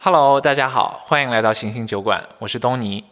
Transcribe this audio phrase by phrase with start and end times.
[0.00, 3.02] Hello，大家好，欢迎来到行星酒馆，我是东尼。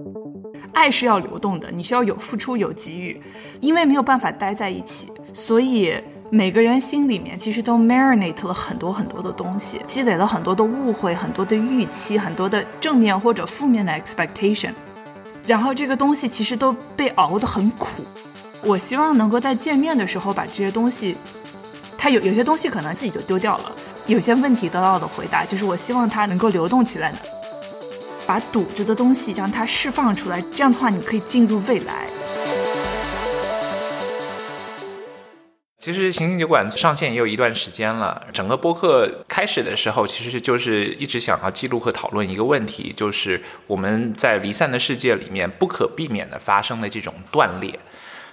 [0.73, 3.21] 爱是要流动的，你需要有付出有给予，
[3.61, 5.93] 因为没有办法待在一起，所以
[6.31, 14.73] 每个人心里面其实都 marinate 了很多很多的东西，积累了很多的误会、很多的预期、很多的正面或者负面的 expectation，
[15.47, 18.05] 然后这个东西其实都被熬得很苦。
[18.63, 21.17] 我希望能够在见面的时候把这些东西，
[21.99, 23.73] 它有有些东西可能自己就丢掉了，
[24.07, 27.13] 有些问题得到的回答，就是我希望它能够流动起来。
[28.31, 32.07] 把堵着的东西让它释放出来，这样的话你可以进入未来。
[35.81, 47.81] 其实行星酒馆上线也有一段时间了，整个播客开始的时候，其实就是一直想要记录和讨论一个问题，就是我们在离散的世界里面不可避免的发生的这种断裂。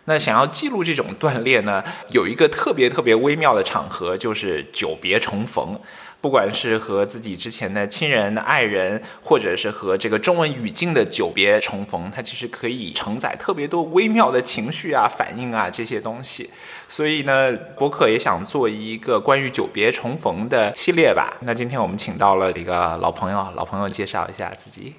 [0.05, 5.81] 那想要记录这种断裂呢，有一个特别特别微妙的场合，就是久别重逢。
[6.19, 16.49] 不管是和自己之前的亲人、爱人，或者是和这个中文语境的久别重逢，它其实可以承载特别多微妙的情绪啊、反应啊这些东西。
[16.87, 21.37] 所以呢，博客也想做一个关于久别重逢的系列吧。
[21.41, 24.95] 那今天我们请到了一个老朋友，老朋友介绍一下自己。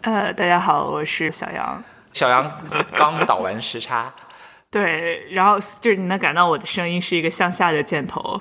[0.00, 1.84] 呃，大家好，我是小杨。
[2.12, 2.50] 小杨
[2.96, 4.12] 刚倒完时差。
[4.70, 8.40] 对，然后就是你能感到我的声音是一个向下的箭头。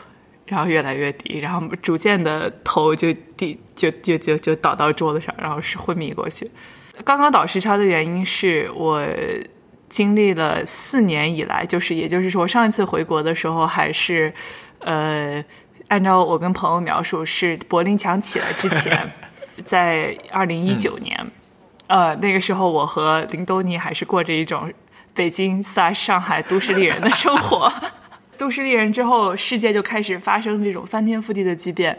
[0.52, 6.46] 然后越来越低，然后逐渐的头就低，就就就就倒到桌子上，然后是昏迷过去。
[7.06, 9.02] 刚刚倒时差的原因是我
[9.88, 14.34] 经历了四年以来，就是也就是说上一次回国的时候还是，
[14.80, 15.42] 呃，
[15.88, 19.09] 按照我跟朋友描述是柏林墙起来之前，
[19.64, 21.31] 在二零一九年，
[21.88, 24.70] 呃，那个时候我和林多尼还是过着一种
[25.14, 27.72] 北京撒上海都市丽人的生活。
[28.41, 31.96] 都市丽人之后，世界就开始发生这种翻天覆地的巨变。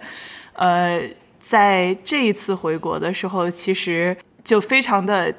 [0.55, 1.01] 呃，
[1.39, 5.33] 在这一次回国的时候，其实就非常的、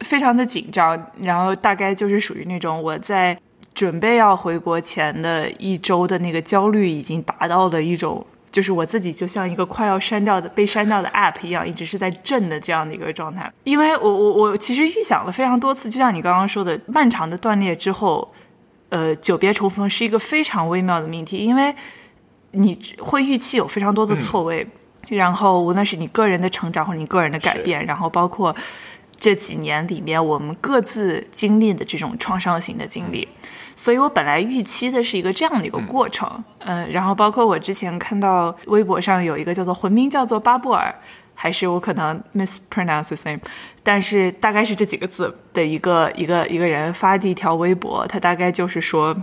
[0.00, 1.00] 非常的紧张。
[1.20, 3.38] 然后大概就是属于那种我在
[3.74, 13.48] 准备要回国前的一周的那个焦虑，已经达到了一种，就是我自己就像一个快要删掉的、被删掉的 App 一样，一直是在震的这样的一个状态。
[13.62, 18.28] 因为我我我其实预想了非常多次，就像你刚刚说的，漫长的断裂之后。
[18.90, 21.74] 呃，久别重逢是一个非常微妙的命题，因为
[22.52, 24.64] 你会预期有非常多的错位，
[25.08, 28.54] 然后无论是你个人的成长或者你个人的改变，然后包括
[29.16, 33.26] 这几年里面我们各自经历的这种创伤型的经历，
[33.74, 40.94] 所以我本来预期的是一个这样的一个过程，嗯，然后包括我之前看到微博上有一个叫做“魂名叫做巴布尔”。
[41.36, 43.40] 还是我可能 mispronounce his name，
[43.84, 49.14] 但是大概是这几个字的一个一个一个人发的一条微博，他大概就是说，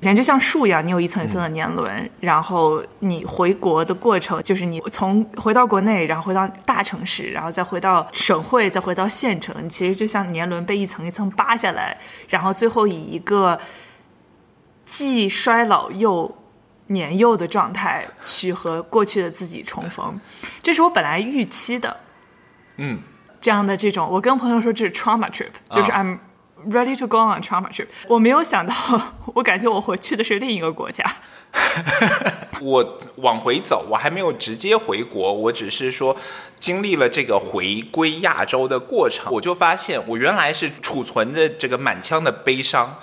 [0.00, 13.58] 人就像树一样，你有一层一层的年轮，然后你回国的过程就是你从回到国内，然后回到大城市，然后再回到省会，再回到县城，其实就像年轮被一层一层扒下来，然后最后以一个
[14.86, 16.34] 既衰老又。
[16.88, 20.20] 年幼的状态去和过去的自己重逢，
[20.62, 21.96] 这是我本来预期的。
[22.76, 23.00] 嗯，
[23.40, 26.18] 这样的这种，我跟朋友说这是 trauma trip，就是 I'm
[26.68, 27.86] ready to go on trauma trip。
[28.08, 28.74] 我没有想到，
[29.34, 31.04] 我感觉我回去的是另一个国家。
[32.60, 36.16] 我往回走，我还没有直接回国，我只是说
[36.58, 42.98] 经历了这个回归亚洲的过程，我就发现我原来是储存着这个满腔的悲伤。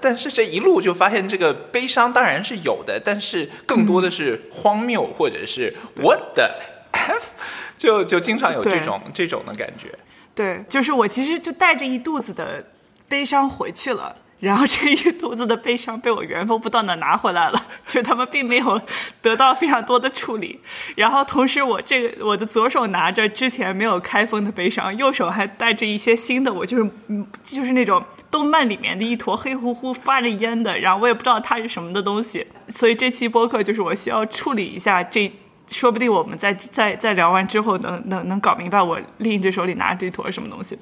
[0.00, 6.50] 但是这一路就发现，这个悲伤当然是有的，但是更多的是荒谬，或者是 what the
[6.94, 7.34] f，
[7.76, 9.88] 就就经常有这种这种的感觉。
[10.34, 12.64] 对，就是我其实就带着一肚子的
[13.08, 14.16] 悲伤回去了。
[14.40, 18.78] 然后这一肚子的悲伤被我原封不动的拿回来了，就是他们并没有
[19.22, 20.60] 得到非常多的处理。
[20.96, 26.52] 然后同时，我这个我的左手拿着之前没有开封的悲伤，右手还带着一些新的。
[26.52, 32.46] 我就是嗯，就是那种动漫里面的一坨黑乎乎发着烟的，然后我也不知道它是什么的东西。
[32.68, 35.32] 所以这期播客就是我需要处理一下，这
[35.74, 40.78] 说不定我们在在在聊完之后能能能搞明白我另一只手里拿着这坨什么东西。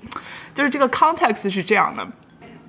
[0.54, 2.06] 就是这个 context 是这样的。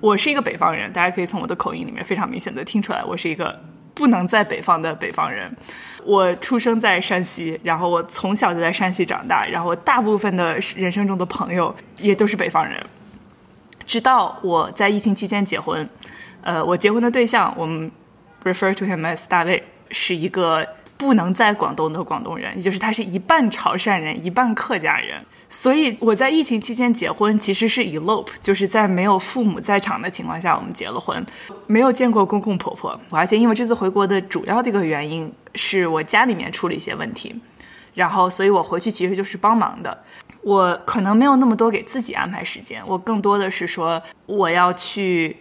[0.00, 3.58] 我是一个北方人，大家可以从我的口音里面非常明显的听出来，我是一个
[3.94, 5.54] 不能在北方的北方人。
[6.04, 12.74] 我出生在山西，然后我从小就在山西长大，然后我大部分的人生中的朋友也都是北方人。
[13.86, 15.88] 直到我在疫情期间结婚，
[16.42, 17.90] 呃，我结婚的对象我们
[18.42, 25.20] refer to him as 大卫，是一个不能在广东的广东人，也就是他是一半潮汕人，一半客家人。
[25.48, 31.24] 所以我在疫情期间结婚，其实是 elope，就是在没有父母在场的情况下，我们结了婚，
[31.66, 32.98] 没有见过公公婆婆。
[33.10, 37.34] 而且因为这次回国的主要的一个原因是我家里面出了一些问题，
[37.94, 39.96] 然后所以我回去其实就是帮忙的。
[40.42, 45.36] 我可能没有那么多给自己安排时间，我更多的是说我要去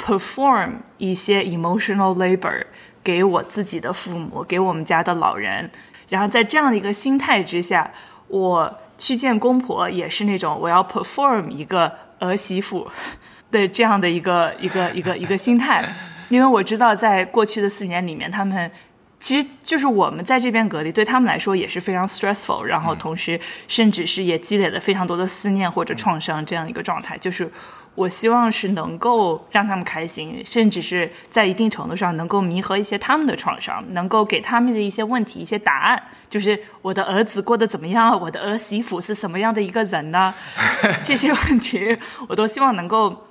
[0.00, 2.64] perform 一些 emotional labor
[3.08, 5.70] 给我自己的父母，给我们家的老人。
[6.08, 7.90] 然后在这样的一个心态之下，
[8.28, 8.78] 我。
[9.00, 11.88] 去见公婆也是那种我要 perform 一个
[12.18, 12.84] 儿媳妇
[13.48, 15.88] 的这样的一个一个一个一个心态，
[16.28, 18.68] 因为我知道在过去的四年里面，他们
[19.20, 27.48] 其实就是我们在这边隔离，对他们来说也是非常 stressful，然后同时甚至是也积累了非常多的思念或者创伤这样一个状态，就是。
[27.98, 36.00] 我希望是能够让他们开心，甚至是在一定程度上能够弥合一些他们的创伤，能够给他们的一些问题一些答案。
[36.30, 38.16] 就是我的儿子过得怎么样？
[38.20, 40.32] 我的儿媳妇是什么样的一个人呢？
[41.02, 41.98] 这些问题
[42.28, 43.24] 我都希望能够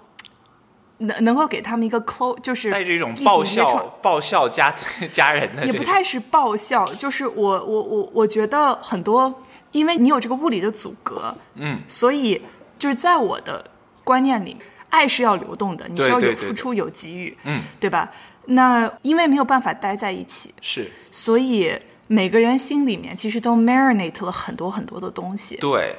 [0.98, 4.76] 能能够给他们一个 close，就是带着一种爆笑爆笑家
[5.14, 9.34] 家人的，也不太是爆笑，就是我我我我觉得很多，
[9.72, 12.42] 因为你有这个物理的阻隔，嗯，所以
[12.78, 13.64] 就是在我的。
[14.08, 14.56] 观念里，
[14.90, 18.10] 爱是要流动的，你是要有付出有给予，嗯，对吧？
[18.46, 21.78] 那因为没有办法待在一起，是，所以
[22.08, 25.94] 每个人心里面其实都 marinate 了很多很多的东西，对。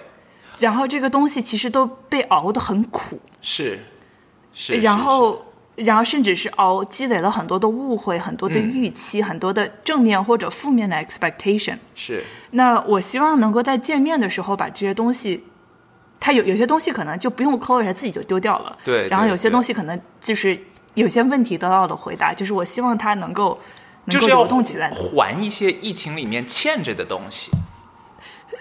[0.58, 3.78] 然后这个东西其实都被熬得很苦，是，
[4.54, 4.80] 是。
[4.80, 5.44] 然后，
[5.76, 11.76] 然后甚至是熬积累了很多的误会，很多的预期，很多的正面或者负面的 expectation。
[11.94, 12.24] 是。
[12.52, 15.44] 那我希望能够在见面的时候把这些东西。
[16.20, 18.76] 他有有些东西可能就不用 close，自己就丢掉了。
[18.84, 19.08] 对。
[19.08, 20.58] 然后有些东西可能就是
[20.94, 23.58] 有些问题得到的回答，就是我希望他能够
[24.06, 27.50] 能够流动起来，还一些疫情里面欠着的东西。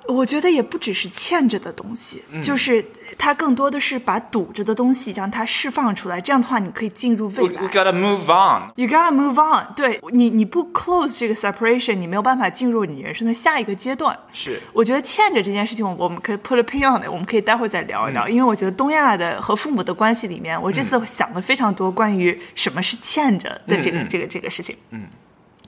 [0.08, 2.86] 我觉得也不只是欠着的东西，就是
[3.18, 6.22] 它更多的是把堵着的东西让它释放出来。
[6.22, 7.62] 这样的话，你可以进入未来。
[7.62, 8.72] You gotta move on.
[8.76, 9.74] You gotta move on.
[9.76, 14.18] 对你，你不 close 这个 separation，你没有办法进入你人生的下一个阶段。
[14.32, 18.30] 是，我觉得欠着这件事情，我们可以 put a pin on 的，我们可以待会再聊一聊。
[18.30, 24.76] 因为我觉得东亚的和父母的关系里面，我这次想了非常多关于什么是欠着的这个这个这个事情。
[24.92, 25.08] 嗯，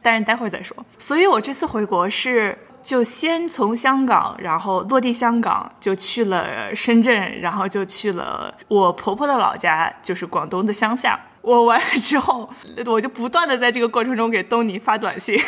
[0.01, 0.78] 但是待会儿再说。
[0.98, 2.57] 所以我这次回国是。
[2.81, 11.19] 就先从香港，然后落地香港，就去了深圳，然后就去了我婆婆的老家，就是广东的乡下。
[11.41, 12.49] 我完了之后，
[12.85, 15.39] 我就不断的在这个过程中给东尼发短信。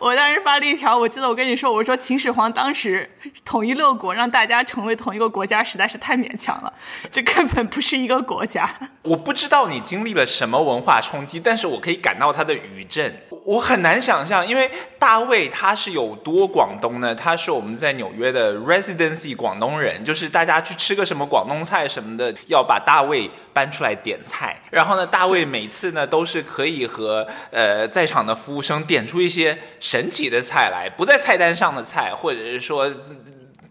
[0.00, 3.08] 我当时发了一条，我记得我跟你说，我说秦始皇当时
[3.44, 6.72] 统一六国，让大家成为同一个国家，实在是太勉强了，
[7.12, 8.66] 这根本不是一个国家。
[9.02, 13.14] 我不知道你经历了什么文化冲击，但是我可以感到它的余震。
[13.44, 17.14] 我很难想象，因为大卫他是有多广东呢？
[17.14, 23.30] 他是我们在纽约的 residency 广东人，就是大家去吃个什么广东菜什么的，要把大卫
[23.60, 24.56] 搬出来点菜。
[24.70, 29.58] 然后呢，大卫每次呢都是可以和呃在场的服务生点出一些。
[29.78, 32.88] 神奇的菜来，不在菜单上的菜，或者是说，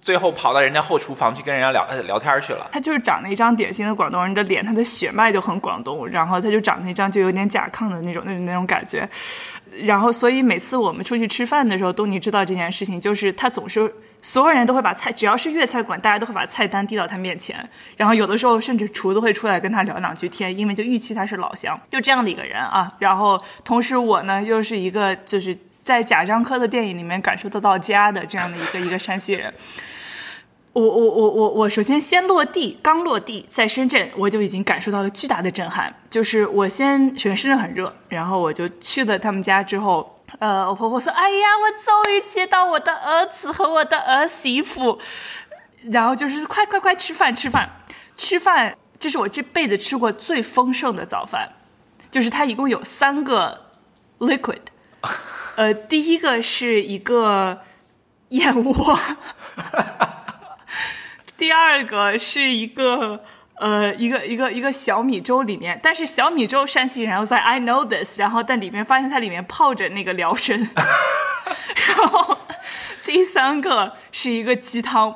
[0.01, 2.67] 最后跑到人家后厨房去跟人家聊聊天去了。
[2.71, 9.07] 他就是长了一张典型的广东人的脸，他的血脉就很广东，然后他就长那张就有点甲亢的那种那种那种感觉。
[9.83, 17.57] 然后，所以每次我们出去吃饭的时候，东尼知道这件事情，就是他总是所有人都会把菜，只要是粤菜馆，大家都会把菜单递到他面前。
[17.97, 22.93] 然后有的时候甚至厨子会出来跟他聊两句天，因为就预期他是老乡，就这样的一个人啊。
[22.99, 25.57] 然后同时我呢又是一个就是。
[25.81, 29.51] 在贾樟柯的电影里面感受得到家的这样的一个一个山西人，
[30.79, 35.93] 我我我我我首先先落地，刚落地在深圳，我就已经感受到了巨大的震撼。
[36.09, 44.99] 就是我先首先深圳很热，然后我就去了他们家之后，呃，我婆婆说：“哎呀，我终于接到我的儿子和我的儿媳妇。”
[45.91, 47.69] 然后就是快快快吃饭吃饭
[48.15, 51.49] 吃饭，这是我这辈子吃过最丰盛的早饭，
[52.09, 53.65] 就是它一共有三个
[54.19, 54.61] liquid。
[55.55, 57.59] 呃，第一个是一个
[58.29, 58.99] 燕窝，
[61.39, 63.23] 第二个是一个
[63.55, 70.59] 呃一个一个一个小米粥里面，但是小米粥山西人然后在 I know this，然后但里面发现它里面泡着那个辽参，
[71.87, 72.37] 然后
[73.05, 75.15] 第三个是一个鸡汤，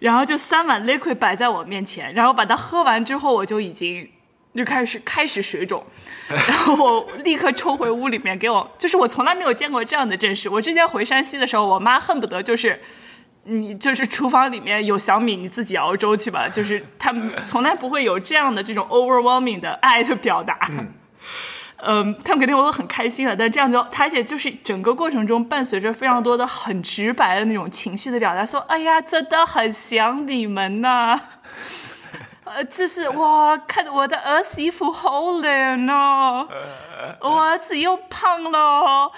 [0.00, 4.10] 然后就三碗 liquid 摆在我面前，然后把它喝完之后，我就已经
[4.54, 5.84] 就开始开始水肿，
[6.28, 10.48] 然后我立刻冲回屋里面给我，就是我从来没有见过这样的阵势。
[10.48, 12.80] 我之前回山西的时候，我妈恨不得就是
[13.44, 16.48] 你就是厨房里面有小米，你自己熬粥去吧。
[16.52, 20.58] 就是他们从来不会有这样的这种 overwhelming 的爱的表达。
[21.84, 31.20] 嗯， 他们肯定会很开心的，但这样就，而且就是整个过程中伴随着非常多的很直白的那种情绪的表达，说：“哎呀，真的很想你们呐。
[32.44, 36.46] ”呃，就是哇，看我的儿媳妇好冷哦，
[37.20, 39.10] 我儿子又胖了，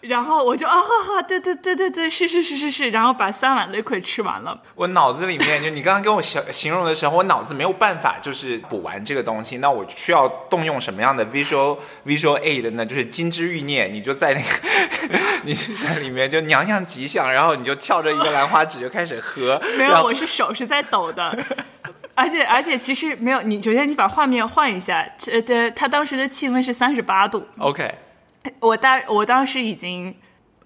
[0.00, 4.58] 然后我就啊哈哈，对对对对对，是是是是是，然后把三碗 liquid 吃完了。
[4.74, 12.84] 我脑子里面就你刚刚跟我形形容的时候，我脑子没有办法就是补完这个东西，那我需要动用什么样的 visual visual aid 呢？
[12.84, 19.60] 就是金枝玉孽，你就在那个 你在里面就娘娘吉祥，然后你就翘着一个兰花指就开始喝。
[19.76, 21.36] 没有，我是手是在抖的。
[22.20, 23.62] 而且而且，其实没有你。
[23.62, 27.46] 首先，你把画面换一下，呃，的他当时的气温是三十八度。
[27.58, 27.90] OK，
[28.60, 30.14] 我大我当时已经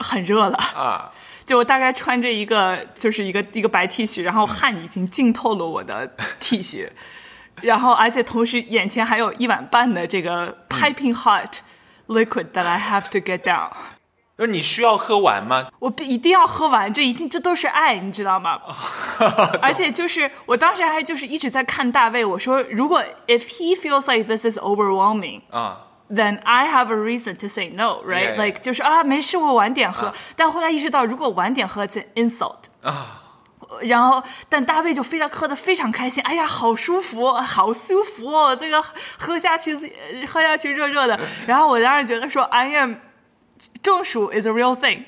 [0.00, 1.12] 很热了啊，
[1.46, 6.88] 就我大概穿着一个就是一个一个白 T 恤，然后汗已经浸透了我的 T 恤，
[7.62, 11.58] 然后而且同时眼前还有一碗半的这个 piping hot
[12.08, 13.70] liquid that I have to get down。
[14.36, 15.66] 那你需要喝完吗？
[15.78, 18.58] 我必一定要喝完，这一定这都是爱，你知道吗？
[19.62, 27.68] 而且就是我当时还就是一直在看大卫，我说如果 if he feels like this is overwhelming 啊，then I have a reason to say
[27.68, 30.12] no，right？Like 就是啊，没事，我晚点喝。
[30.34, 33.20] 但后来意识到，如果晚点喝，it's insult 啊。
[33.82, 38.82] 然后，但大卫就非常喝的非常开心，哎呀，好舒服，好舒服哦，这个
[39.18, 39.76] 喝下去，
[40.28, 41.18] 喝下去热热的。
[41.46, 42.94] 然后我当时觉得说，I am。
[43.82, 45.02] 中暑 is a real thing，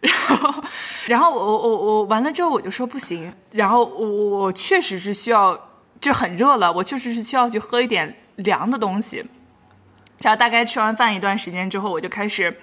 [0.00, 0.64] 然后，
[1.06, 5.58] 然后我我我完了之后我就说不行，然后我我确实是需要，
[6.00, 9.24] 这很热了，我确实是需要去喝一点凉的东西。
[10.20, 12.54] 然后大概吃完饭一段时间之后，我就开始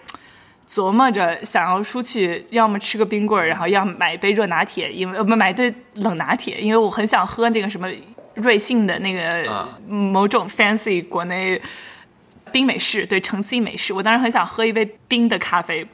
[0.68, 7.88] 琢磨着想要出去，要么吃个冰棍儿，然后要么买一杯热拿铁，因为呃不买对冷拿铁，因为我很想喝那个什么
[8.36, 11.62] 瑞幸的那个某种 fancy 国内。
[12.54, 15.86] 冰美式对橙 C 美式，我当时很想喝一杯冰的咖啡，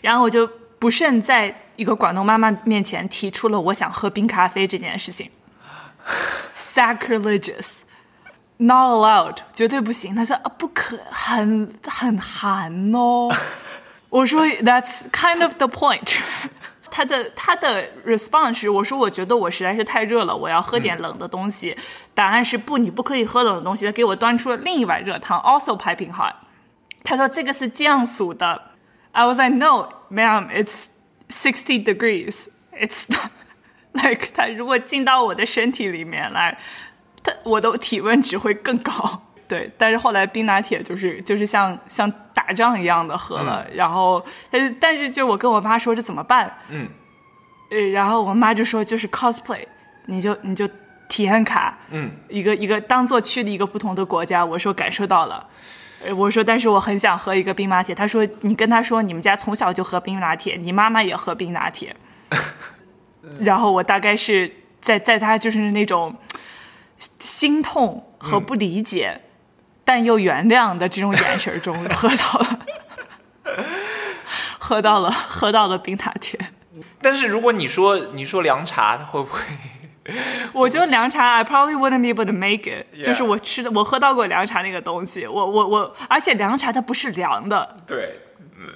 [0.00, 0.46] 然后我就
[0.78, 5.30] 不慎在一个广东妈妈面前提出了我想喝冰咖啡这件事情
[6.56, 10.14] ，sacrilegious，not allowed，绝对不行。
[10.14, 13.28] 他说啊，不可，很很寒哦。
[14.08, 16.16] 我说 that's kind of the point。
[16.94, 21.74] 他的他的 response 是我说我觉得我实在是太热了，我要喝点冷的东西。
[22.12, 23.86] 答案是不，你不可以喝冷的东西。
[23.86, 26.34] 他给我端出了另一碗热汤，also piping hot。
[27.02, 28.72] 他说这个是降暑的。
[29.12, 30.88] I was like no, ma'am, it's
[31.30, 32.48] sixty degrees.
[32.78, 33.06] It's
[33.92, 36.58] like 他如果进到我的身体里面来，
[37.22, 39.22] 他我的体温只会更高。
[39.52, 46.50] 对，但是后来冰拿铁就是就是像像打仗一样的喝了，然后但是但是就我跟我妈说这怎么办？
[46.70, 46.88] 嗯，
[47.70, 49.66] 呃，然后我妈就说就是 cosplay，
[50.06, 50.66] 你就你就
[51.06, 54.42] 体验卡，嗯，一个一个当做去了一个不同的国家。
[54.42, 55.46] 我说感受到了，
[56.16, 57.94] 我说但是我很想喝一个冰拿铁。
[57.94, 61.94] 他说你跟他说你们家从小就喝冰拿铁，你妈妈也喝冰拿铁。
[63.40, 66.16] 然后我大概是在在他就是那种
[67.18, 69.20] 心痛和不理解。
[69.84, 72.58] 但又原谅的这种眼神中，喝到了，
[74.58, 76.54] 喝到了，喝到了冰塔甜。
[77.00, 79.40] 但是如果你说你说凉茶，它会不会？
[80.52, 82.86] 我觉得凉茶，I probably wouldn't be able to make it。
[83.04, 87.76] 就是我吃的，我喝到过凉茶那个东西，我我我，而且凉茶它不是凉的。
[87.86, 88.18] 对。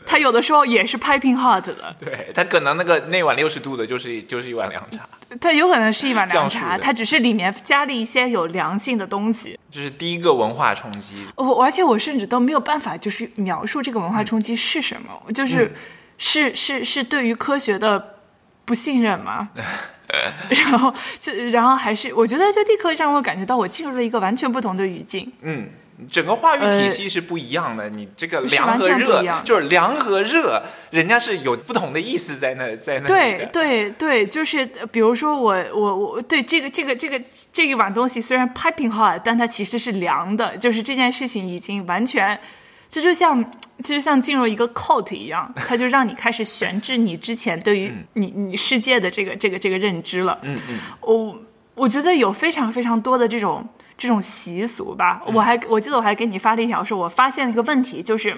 [0.04, 5.08] 它有的时候也是 piping hot 的，对，它可能那个那碗六十度的，就是就是一碗凉茶，
[5.40, 9.58] 它有可能是一碗凉茶，它只是里面加了一些有凉性的东西。
[9.70, 15.74] 这是第一个文化冲击，我而且我甚至都没有办法就是描述这个文化冲击是什么，就是
[16.16, 18.18] 是是是对于科学的
[18.64, 19.50] 不信任吗？
[20.48, 25.68] 然后就然后还是我觉得就立刻让我感觉到我进入了一个完全不同的语境，嗯。
[26.10, 33.06] 整个话语体系是不一样的，你这个凉和热就是凉和热，人家是有不同的意思在那在那。
[33.08, 37.18] 对对对，就是比如说我我我对这个这个这个
[37.50, 42.38] 这一碗东西虽然 piping hot，但它其实是凉的，就是这件事情已经完全，
[42.90, 43.42] 这就像
[43.80, 50.38] 其实像进入一个 cult 一样， 它就让你开始悬置你之前对于你你世界的这个这个这个认知了。
[50.42, 51.38] 嗯嗯，我
[51.74, 53.66] 我觉得有非常非常多的这种。
[53.98, 58.36] 这种习俗吧，我还我记得我还给你发了一条，说我发现了一个问题，就是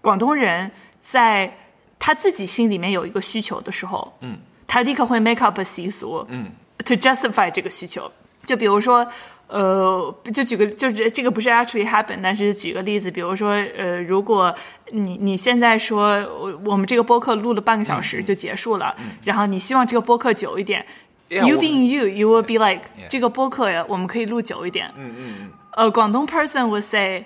[0.00, 0.70] 广东人
[1.00, 1.56] 在
[1.98, 6.50] 他自己心里面有一个需求的时候，嗯，他立刻会 make up 习俗，嗯
[6.84, 8.10] ，to justify 这个需求。
[8.44, 9.06] 就比如说，
[9.46, 14.52] 呃，就举个，就是这个不是 actually happen，但是举个例子，比如说，呃，如果
[14.90, 20.84] 你你现在说我我们这个播客录了半个小时就结束了，然后你希望这个播客久一点
[21.32, 24.92] Yeah，，you being you，you will be like 这个播客呀，我们可以录久一点。
[24.96, 27.24] 嗯嗯嗯，呃，广东 person would say，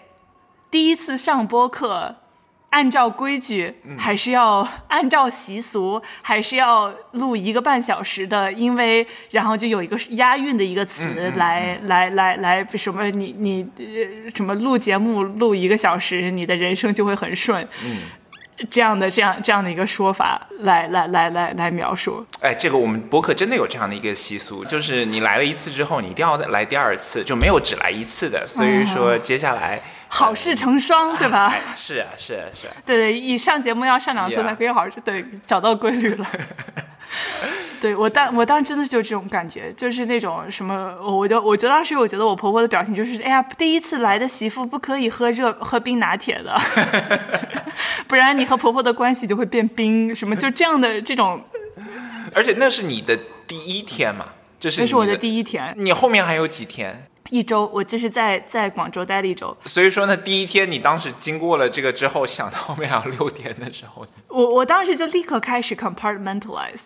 [0.71, 2.15] 第一次上播客，
[2.71, 17.67] 按照规矩，还是要按照习俗，还是要录一个半小时的，因为然后就有一个押韵的一个词来、来来来什么你你呃什么录节目录一个小时，你的人生就会很顺。
[18.71, 28.47] 这样的这样这样的一个说法来来来来来描述，哎，这个我们博客真的有这样的一个习俗，就是你来了一次之后，你一定要来第二次，就没有只来一次的。
[28.47, 31.47] 所以说接下来 好事成双，对吧？
[31.53, 32.73] 哎，是啊，是啊，是啊。
[32.85, 36.27] 对对，一上节目要上两次才可以好，对，找到规律了。
[37.81, 46.57] 对我当我当时真的是就这种感觉，就是那种什么，我就我觉得当时我觉得我婆婆的表情就是，哎呀，第一次来的媳妇不可以喝热喝冰拿铁的，
[48.09, 51.43] 不然你和婆婆的关系就会变冰，什么就这样的这种，
[52.35, 54.27] 而且那是你的第一天嘛，
[54.59, 57.07] 就是你那是我的第一天，你后面还有几天？
[57.31, 66.83] 一周，我就是在在广州待了一周，所以说呢，第一天你当时经过了这个之后，想到后面还有六天的时候，我我当时就立刻开始 compartmentalize。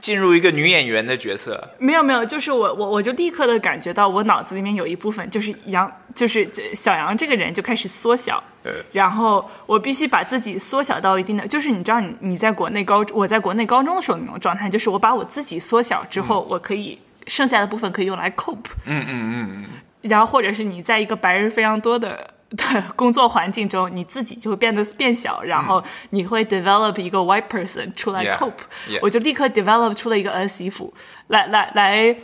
[0.00, 1.70] 进入一个女演员的角色。
[1.78, 19.64] 没有没有，就是我我我就立刻的感觉到我脑子里面有一部分就是杨，就是这小杨这个人就开始缩小，呃然后我必须把自己缩小到一定的，就是你知道你你在国内高我在国内高中的时候那种状态，就是我把我自己缩小之后，我可以剩下的部分可以用来 cope，嗯嗯嗯嗯，
[20.02, 22.34] 然后或者是你在一个白人非常多的。
[22.56, 28.52] 的 工作环境中，你自己就会变得变小，然后你会 develop 一个 white person 出来 cope，、
[28.88, 28.98] yeah.
[29.02, 30.92] 我就立刻 develop 出了一个儿媳妇
[31.28, 32.16] 来来来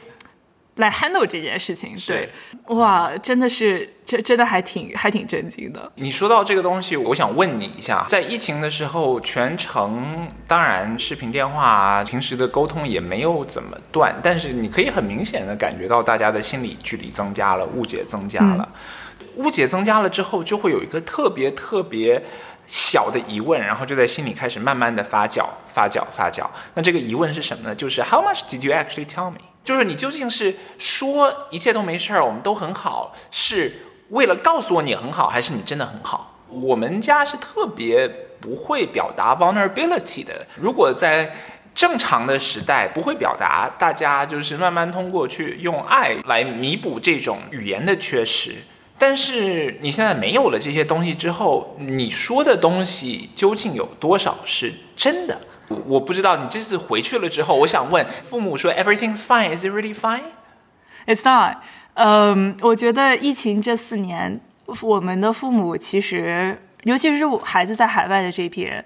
[0.76, 1.96] 来 handle 这件事情。
[2.06, 2.28] 对，
[2.66, 5.90] 哇，真的是这真的还挺还挺震惊的。
[5.94, 18.68] 你说到这个东西，我想问你一下，在疫情的时候，全程当然视频电话啊，平时的沟通也没有怎么断，但是你可以很明显的感觉到大家的心理距离增加了，误解增加了。
[19.36, 22.22] 误解增加了之后，就会有一个特别特别
[22.66, 26.44] 小的疑问，然后就在心里开始慢慢的发酵、发酵、发酵。
[26.74, 27.74] 那这个疑问是什么呢？
[27.74, 29.38] 就是 How much did you actually tell me？
[29.64, 33.72] 就是你究竟是说一切都没事儿，我们都很好，是
[34.10, 36.38] 为了告诉我你很好，还是你真的很好？
[36.48, 38.08] 我们家是特别
[38.40, 40.46] 不会表达 vulnerability 的。
[40.54, 41.34] 如果在
[41.74, 48.54] 正常的时代不会表达，大家就是慢慢通过去用爱来弥补这种语言的缺失。
[48.98, 55.38] 但是你现在没有了这些东西之后，你说的东西究竟有多少是真的？
[55.68, 56.36] 我我不知道。
[56.36, 60.22] 你这次回去了之后，我想问父母说 “Everything's fine, is it really fine？”
[61.06, 61.58] It's not。
[61.94, 64.40] 嗯，我觉得疫情这四年，
[64.82, 68.84] 我们的父母其实，尤其是我孩子在海外的这一批人，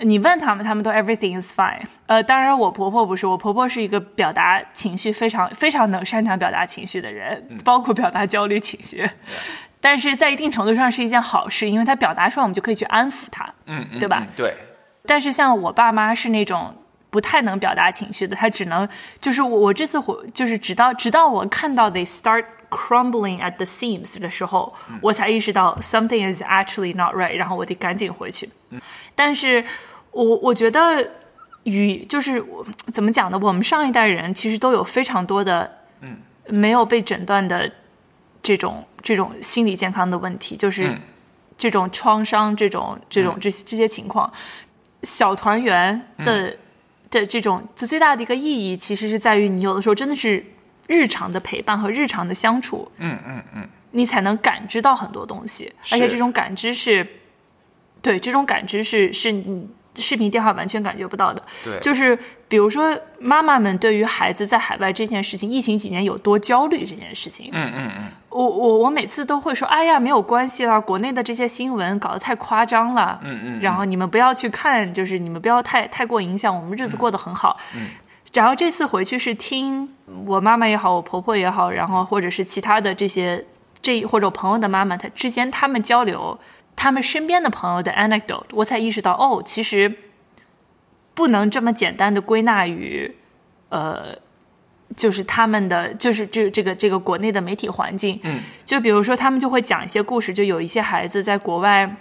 [0.00, 1.80] 你问他们，他们都 everything is fine。
[2.04, 9.08] 呃，当然我婆婆不是，我婆婆是一个表达情绪非常非常能擅长表达情绪的人，包括表达焦虑情绪。
[9.80, 14.18] 但是在一定程度上是一件好事，因为她表达出来，我们就可以去安抚她，嗯，嗯对吧？
[14.20, 14.54] 嗯对，
[15.06, 16.74] 但是像我爸妈是那种
[17.08, 18.86] 不太能表达情绪的，他只能
[19.22, 28.48] 就是我我这次回就是直到直到我看到 they start crumbling at the seams 的时候，我才意识到 something is actually not right，然后我得赶紧回去。
[29.14, 29.64] 但是
[30.10, 31.10] 我我觉得
[31.64, 33.38] 与就是我怎么讲呢？
[33.42, 36.16] 我们上一代人其实都有非常多的嗯
[36.48, 37.70] 没有被诊断的
[38.42, 41.00] 这种这种心理健康的问题，就是嗯
[41.56, 44.32] 这种创伤、这种这种这这些情况。
[45.04, 46.56] 小团圆的、
[47.08, 50.44] 的这种最大的一个意义，其实是在于你有的时候真的是
[50.88, 57.06] 日常的陪伴和日常的相处，嗯嗯嗯，你才能感知到很多东西，而且这种感知是，
[58.02, 61.42] 对这种感知是是你视频电话完全感觉不到的。
[61.64, 77.58] 对，就是比如说妈妈们对于孩子在海外这件事情，疫情几年有多焦虑这件事情，嗯嗯嗯，我我我每次都会说，哎呀，没有关系啦，国内的这些新闻搞得太夸张了，嗯嗯，然后你们不要去看，就是你们不要太太过影响，我们日子过得很好。
[77.74, 77.88] 嗯
[78.32, 79.88] 然后这次回去是听
[80.26, 83.44] 我妈妈也好，我婆婆也好，然后或者是其他的这些
[83.80, 86.38] 这或者我朋友的妈妈，她之间他们交流
[86.76, 89.94] 他们身边的朋友的 anecdote，我才意识到哦，其实
[91.14, 93.14] 不能这么简单的归纳于
[93.68, 94.18] 呃。
[94.96, 101.94] 就是他们的，就是这这个这个国内的媒体环境，嗯，就比如说他们就会讲一些故事，就有一些孩子在国外，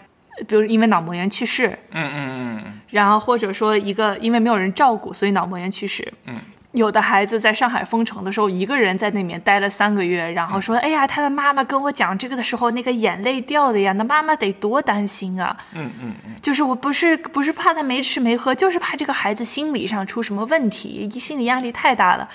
[0.48, 6.14] 比如因为脑膜炎去世，嗯嗯嗯然后或者说一个因为没有人照顾，所以脑膜炎去世。
[6.26, 6.36] 嗯，
[6.74, 22.30] 有的孩子在上海封城的时候，一个人在那边待了三个月，然后说：“哎呀，他的妈妈跟我讲这个的时候，那个眼泪掉的呀，那妈妈得多担心啊！”嗯嗯嗯，就是我不是不是怕他没吃没喝，就是怕这个孩子心理上出什么问题，心理压力太大了。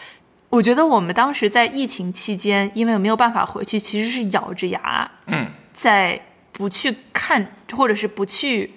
[0.50, 6.20] 我觉得我们当时在疫情期间，因为没有办法回去，其实是咬着牙，嗯，在
[6.52, 8.72] 不去看或者是不去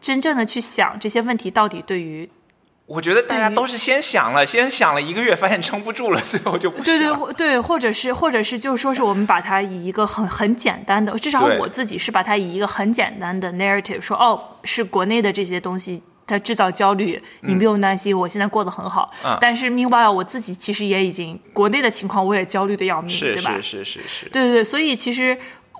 [0.00, 2.28] 真正的去想这些问题到底对于。
[2.86, 19.10] 我觉得大家都是先想了， 先想了一个月，发现撑不住了，最后就不对对对，或者是或者是就是说是我们把它以一个很很简单的，至少我自己是把它以一个很简单的 narrative 说，哦，是国内的这些东西它制造焦虑，你不用担心，我现在过得很好。
[19.40, 23.52] 但是 meanwhile 我自己其实也已经国内的情况，我也焦虑的要命，对吧？
[23.62, 24.28] 是是是是。
[24.28, 25.34] 对对对，所以其实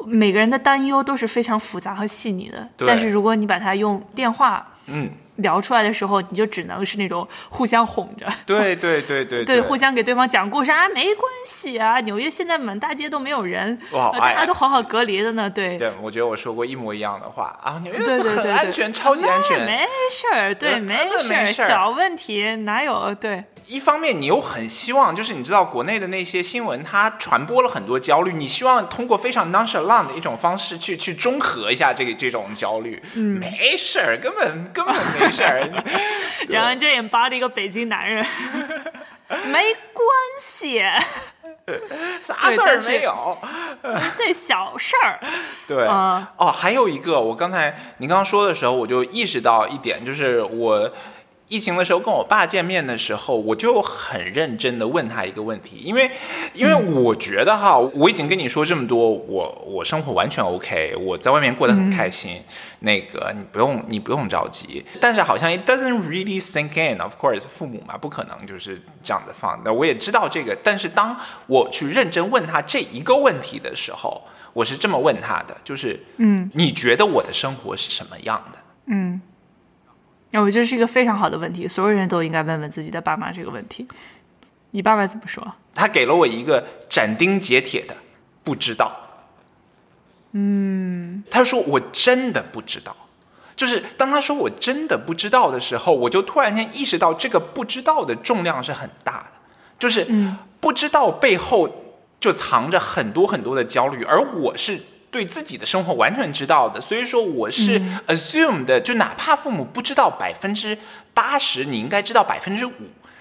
[0.06, 2.68] 每个人的担忧都是非常复杂和细腻的。
[2.86, 5.10] 但是如果你把它用电话，嗯。
[5.38, 15.76] 聊出来的时候，你就只能是那种互相哄着，对对对对 对，互相给对方讲故事啊，没关系啊，纽约现在满大街都没有人，哇，大家都好好隔离的呢，对。
[15.76, 23.42] 对，我觉得我说过一模一样的话啊，纽约很安全，超级安全，没事儿，对，没事儿，小问题哪有对。
[23.66, 33.02] 一方面，你又很希望，就是你知道国内的那些新闻，它传播了很多焦虑，你希望通过非常 nonchalant 的一种方式去去中和一下这个这种焦虑。
[33.14, 35.68] 嗯，没事儿，根本根本没事儿。
[36.48, 38.24] 然后就引发了一个北京男人，
[39.46, 39.60] 没
[39.92, 40.06] 关
[40.40, 40.82] 系，
[42.22, 43.38] 啥事儿没有，
[44.18, 45.18] 这小事儿。
[45.66, 50.92] 对，哦，还有一个，我刚才你刚刚说的时候，我就意识到一点，就是我。
[51.48, 56.10] 疫情的时候跟我爸见面的时候，我就很认真的问他一个问题，因为，
[56.54, 62.42] 因为我觉得哈，我已经跟你说这么多，我我生活完全 OK，我在外面过得很开心，
[62.80, 71.14] 那个你不用你不用着急，但是好像 it doesn't really sink in，of course，父母嘛不可能就是这样子放，那我也知道这个，但是当
[71.46, 74.22] 我去认真问他这一个问题的时候，
[74.54, 78.58] 我是这么问他的，就是，嗯，你觉得我的生活是什么样的？
[78.86, 79.20] 嗯。
[80.34, 83.86] 那我觉得是一个非常好的问题，所有人都应该问问自己的爸妈这个问题。
[84.72, 85.54] 你爸爸怎么说？
[85.72, 87.96] 他给了我一个斩钉截铁的
[88.42, 88.90] 不知道。
[90.32, 92.96] 嗯，他说我真的不知道。
[93.54, 99.26] 就是当他说我真的不知道的时候，我就突然间意识到这个不知道的重量是很大的。
[99.78, 100.04] 就是
[100.58, 104.80] 不知道背后就藏着很多很多的焦虑，而我是。
[105.14, 110.76] 对自己的生活完全知道的，所以说我是 assume 的，就哪怕父母不知道百分之
[111.14, 112.72] 八十，你应该知道百分之五。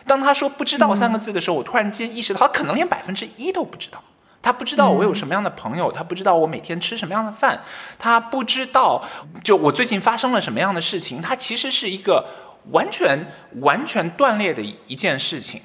[0.08, 4.04] 当他说不知道三个字的时候，我突然间意识到，他可能连百分之一都不知道。
[4.42, 7.62] 他不知道我有什么样的朋友，他不知道我每天吃什么样的饭，
[8.00, 9.08] 他不知道
[9.44, 11.22] 就我最近发生了什么样的事情。
[11.22, 12.26] 他其实是一个
[12.72, 13.28] 完全
[13.62, 15.62] 完全断裂的一件事情。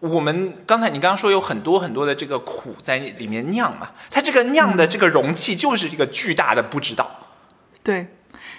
[0.00, 7.08] 我们刚才你刚刚说有很多很多的这个苦在里面酿嘛，它这个酿的这个容器就是一个巨大的不知道。
[7.82, 8.06] 对，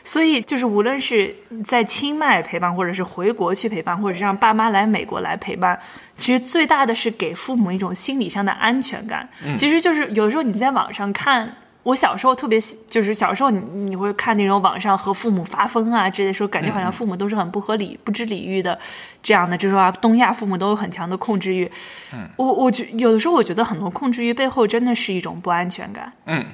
[0.04, 5.80] 所以就是无论是在清迈陪伴，或者是回国去陪伴，或者是让爸妈来美国来陪伴，
[6.16, 9.28] 其实最大的是给父母一种心理上的安全感。
[9.58, 11.56] 其实就是有时候你在网上看。
[11.84, 18.78] 我小时候特别喜，就是小时候你你会看那种网上和父母发疯啊之类的时候，感觉好像父母都是很不合理、不知礼遇的
[19.24, 21.72] 这样的，就是说东亚父母都有很强的控制欲。
[22.13, 26.13] 嗯，我我觉有的时候我觉得很多控制欲背后真的是一种不安全感。
[26.26, 26.46] 嗯，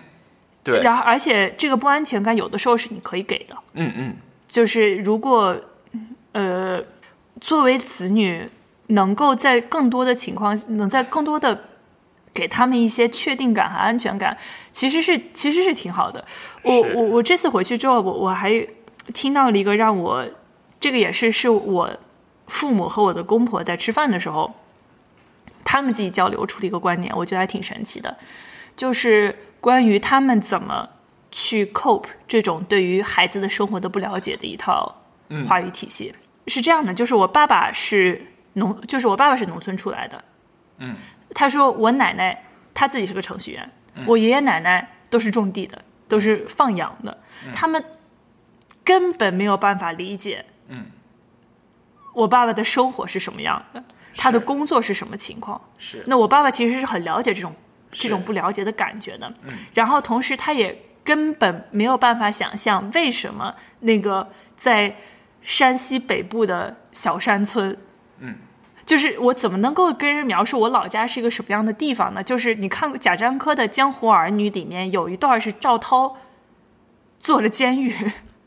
[0.63, 0.81] 对。
[0.81, 3.57] 然后而且这个不安全感有的时候是你可以给的。
[3.73, 4.15] 嗯嗯。
[4.47, 5.53] 就是如果
[6.31, 6.81] 呃
[7.41, 8.45] 作为子女
[8.87, 11.59] 能够在更多的情况，能在更多的。
[12.38, 14.38] 给他们一些确定感和安全感，
[14.71, 16.23] 其实是其实是挺好的。
[16.62, 18.67] 我我我这次回去之后，我我还
[19.12, 20.23] 听到了一个让我，
[20.80, 21.89] 这个也是是我
[22.45, 24.54] 父母和我的公婆在吃饭的时候，
[25.65, 28.15] 他们自己交流出的一个观点，我觉得还挺神奇的，
[28.76, 30.88] 就是关于他们怎么
[31.32, 34.95] 去 cope 这种对于孩子的生活的不了解的一套
[35.47, 36.13] 话语体系。
[36.45, 38.21] 是这样的，就是我爸爸是
[38.54, 40.23] 农，就是我爸爸是农村出来的，
[40.78, 40.95] 嗯。
[41.35, 43.71] 他说：“我奶奶她自己是个程序员，
[44.05, 47.17] 我爷爷奶奶都是种地的，都是放羊的，
[47.53, 47.83] 他们
[48.83, 50.85] 根本没有办法理解，嗯，
[52.13, 53.83] 我爸爸的生活是什么样的，
[54.15, 55.59] 他的工作是什么情况。
[55.77, 57.53] 是，那我爸爸其实是很了解这种
[57.91, 59.27] 这种不了解的感觉的。
[59.43, 64.95] 嗯，然后同时他也根本没有办法想象为什么那个在
[65.41, 67.77] 山西北部的小山村，嗯。”
[68.88, 72.23] 就是我怎么能够跟人描述我老家是一个什么样的地方呢？
[72.23, 76.15] 就是你看过贾樟柯的《江湖儿女》里面有一段是赵涛
[77.19, 77.93] 坐了监狱，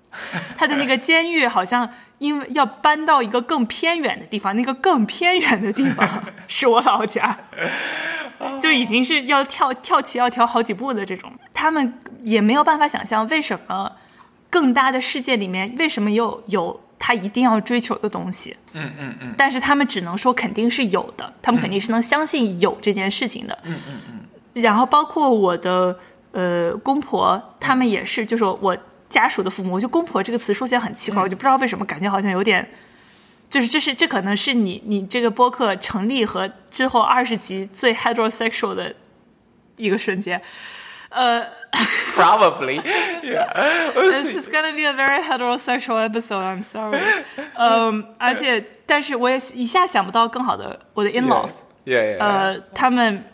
[0.57, 7.38] 他的那个监狱好像因为要搬到一个更偏远的地方，那个更偏远的地方 是我老家，
[8.62, 11.31] 就已经是要跳跳棋要跳好几步的这种。
[11.53, 13.92] 他们也没有办法想象为什么
[14.48, 18.56] 更大的世界里面为什么又有他一定要追求的东西。
[18.74, 23.58] 嗯嗯嗯但是他们只能说肯定是有的，他们肯定是能相信有这件事情的。
[23.64, 25.98] 嗯嗯嗯，然后包括我的
[26.32, 28.76] 呃公婆，他们也是，就是我
[29.08, 32.68] 家属的父母，我就公婆这个词说起来很奇怪，我就不知道为什么感觉好像有点，
[33.48, 38.94] 就是这是这可能是你你这个播客成立和之后二十集最 heterosexual 的
[39.76, 40.40] 一个瞬间，
[41.09, 41.47] 呃。
[42.13, 42.79] Probably,
[43.21, 43.51] yeah.
[43.93, 46.41] This is gonna be a very heterosexual episode.
[46.41, 47.01] I'm sorry.
[47.57, 51.51] 嗯，而且，但是我也一下想不到更好的我的 in-laws。
[51.83, 52.19] Yeah, yeah.
[52.19, 53.25] 呃，他们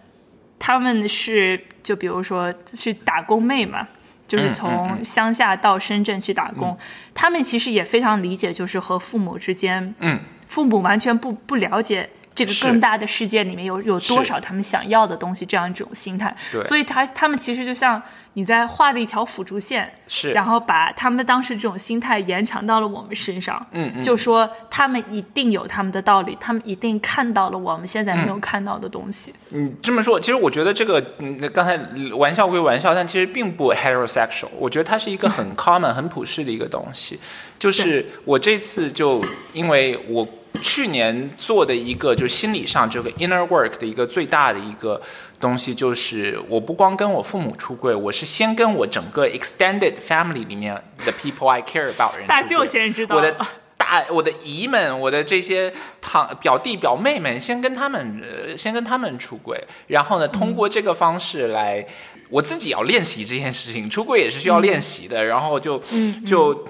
[0.57, 3.87] 他们是就比如说是打工妹嘛，
[4.27, 6.75] 就是从乡下到深圳去打工，
[7.13, 12.09] 他们其实也非常理解，就是和父母之间，嗯，父母完全不不了解。
[12.36, 18.00] 这个更大的世界里面有有多少他们想要的东西，这样一种心态，所以他他们其实就像
[18.34, 20.32] 你在画了一条辅助线，是。
[20.32, 24.02] 然后把他们当时这种心态延长到了我们身上，嗯嗯。
[24.02, 29.32] 就说他们一定有他们的道理，他们一定看到了我们现在没有看到的东西。
[29.48, 31.78] 你这么说，其实我觉得这个，嗯，刚才
[32.14, 34.48] 玩笑归玩笑，但其实并不 heterosexual。
[34.58, 37.18] 我觉得它是一个很 common、很普世的一个东西。
[37.58, 45.00] 就是我这次就因为我去年做的一个就是心理上这个 inner work 的一个最大的一个
[45.40, 52.26] 东西，就是我不光跟我父母出柜，我是先跟我整个 extended family 里面的 people I care about 人。
[52.26, 53.36] 大舅先知道我的
[53.76, 61.86] 大我的姨们，我的这些堂表弟表妹们，先跟他们呃，先跟他们出轨，然后呢，通过这个方式来，
[62.30, 65.80] 我自己要练习这件事情，出轨也是需要练习的，然后就
[66.24, 66.66] 就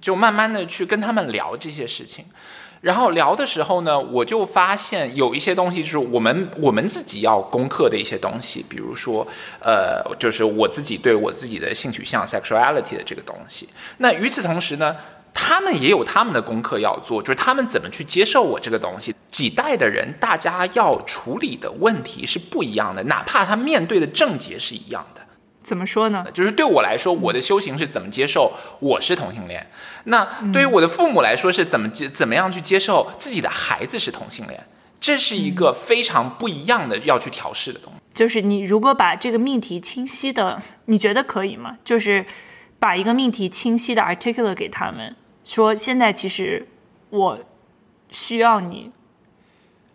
[0.00, 2.24] 就慢慢的去跟他们聊这些事情。
[2.80, 9.26] 然后聊的时候呢，我就发现有一些东西就是我们我们自己要攻克的一些东西，比如说，
[9.60, 13.68] 呃，就是我自己对我自己的性取向 sexuality 的这个东西。
[13.98, 14.96] 那与此同时呢，
[15.34, 19.14] 他们也有他们的功课要做，就是他们怎么去接受我这个东西。
[19.30, 25.20] 几代的人，大家要处理的问题是不一样的，哪怕他面对的症结是一样的。
[25.68, 26.24] 怎么说呢？
[26.32, 29.66] 就是对我来说，我的修行是怎么接受我是同性恋。
[30.04, 34.64] 那对于我的父母来说，是怎么接怎么样去接受自己的孩子是同性恋？
[34.98, 38.00] 这是一个非常不一样的要去调试的东西。
[38.14, 41.76] 就是你如果把这个命题清晰的，你觉得可以吗？
[41.84, 42.24] 就是
[42.78, 46.66] 把一个命题清晰的 articulate 给他们，说现在其实
[47.10, 47.38] 我
[48.10, 48.90] 需要你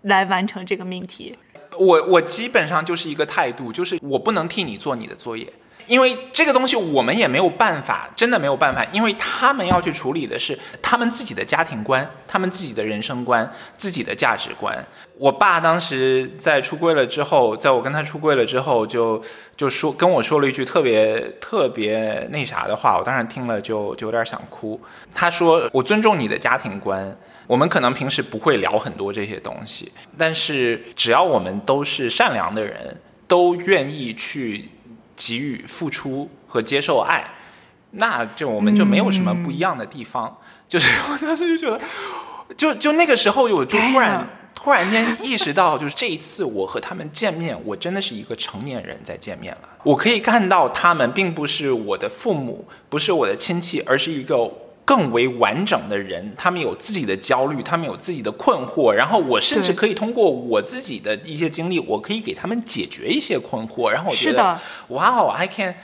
[0.04, 1.38] 来完成这个命题。
[1.80, 5.52] 我我基本上就是一个态度，就是我不能替你做你的作业，
[5.88, 14.86] 因为这个东西我们也没有办法，真的没有办法，因为他们要去处理的是他们自己的家庭观、他们自己的人生观、自己的价值观。
[15.18, 19.22] 我爸当时在出柜了之后，在我跟他出柜了之后，就
[19.56, 24.80] 就说跟我说了一句特别特别那啥的话，我当时听了就就有点想哭。
[25.14, 27.16] 他说：“我尊重你的家庭观。”
[27.46, 34.70] 我们可能平时不会聊很多这些东西，但是只要我们都是善良的人，都愿意去
[35.26, 37.26] 给予付出和接受爱，
[37.92, 40.38] 那就我们就没有什么不一样的地方。
[40.68, 41.82] 就是 我当时就觉得，
[42.58, 49.70] 就就那个时候，我就突然 突然间意识到，就是这一次我和他们见面，我真的是一个成年人在见面了。
[49.84, 54.50] 我可以看到他们并不是我的父母，不是我的亲戚，而是一个
[54.86, 56.34] 更为完整的人。
[56.38, 63.90] 他们有自己的焦虑，他们有自己的困惑，然后我甚至可以通过我自己的一些经历，我可以给他们解决一些困惑。
[63.90, 65.76] 然后我觉得是的，哇哦，I can。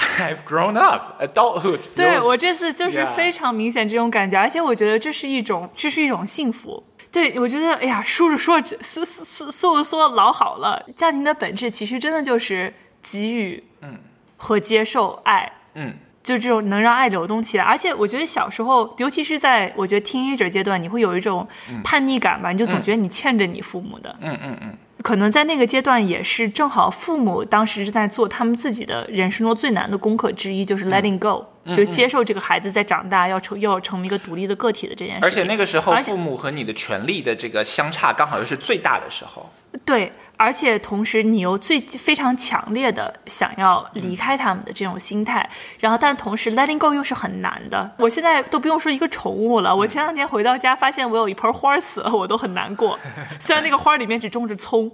[0.18, 1.80] I've grown up, adulthood.
[1.94, 6.82] 对我这次就是非常明显这种感觉，而且我觉得这是一种，这是一种幸福。
[7.12, 10.82] 对，我觉得，哎呀，说着说着，说说说着说着老好了。
[10.96, 12.72] 家庭的本质其实真的就是
[13.02, 13.98] 给予，嗯，
[14.38, 17.64] 和接受爱，嗯，就这种能让爱流动起来。
[17.64, 21.46] 而且我觉得小时候，尤其是在我觉得 teenager 阶段，你会有一种
[21.82, 35.28] 叛逆感吧，你就总觉得你欠着你父母的，嗯嗯嗯，可能在那个阶段也是正好父母当时是在做他们自己的人生中最难的功课之一，就是 letting go，、就是接受这个孩子在长大要成要成为一个独立的个体的这件事情。
[35.28, 39.50] 而且那个时候，父母和你的权利的这个相差刚好又是最大的时候。
[39.84, 47.90] 对，而且同时你又最非常强烈的想要离开他们的这种心态，然后但同时 letting go 又是很难的。
[47.98, 52.98] 我现在都不用说一个宠物了，我前两天回到家发现我有一盆花死了，我都很难过。
[53.38, 54.90] 虽然那个花里面只种着葱，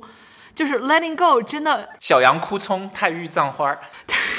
[0.54, 3.76] 就是 letting go 真的小羊哭葱，太玉葬花。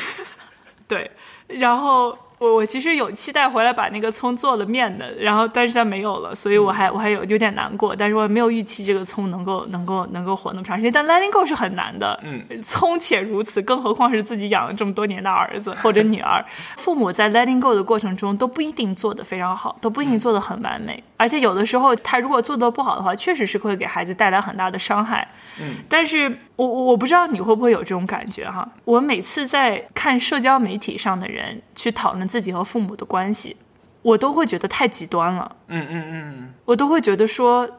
[0.87, 1.11] 对，
[1.47, 10.91] 然后我我其实有期待回来把那个葱做了面的，然后但是它没有了，所以我还我还有有点难过，但是我没有预期这个葱能够能够能够活那么长时间。
[10.91, 16.45] 但 letting go 是很难的，嗯，葱且如此，更何况是自己养了这么多年的儿子或者女儿。
[16.77, 25.27] 父母在 letting go 的过程中都不一定做得非常好，都不一定做得很完美，而且有的时候他如果做得不好的话，确实是会给孩子带来很大的伤害。
[25.59, 28.67] 嗯，但是我我不知道你会不会有这种感觉哈？
[28.83, 33.55] 我每次在看社交媒体上的人去讨论自己和父母的关系，
[34.01, 35.55] 我都会觉得太极端了。
[35.67, 37.69] 嗯嗯嗯，我都会觉得说，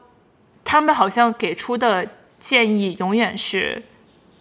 [0.63, 2.07] 他们好像给出的
[2.39, 3.83] 建议永远是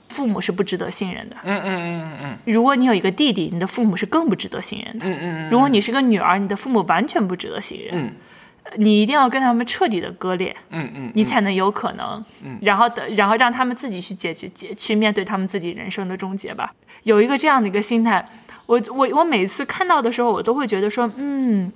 [0.08, 1.36] 父母是不值得信任的。
[1.42, 5.04] 嗯嗯嗯嗯嗯如果你有一个弟弟，你的父母是更不值得信任的。
[5.04, 8.06] 嗯嗯如果你是个女儿，你的父母完全不值得信任。
[8.06, 8.14] 嗯
[8.76, 16.72] 你一定要跟他们彻底的割裂，嗯嗯，你才能有可能，嗯然后的，然后让他们自己去解决解去面对他们自己人生的终结吧。
[17.04, 18.24] 有一个这样的一个心态，
[18.66, 21.72] 我我我每次看到的时候，我都会觉得说，嗯，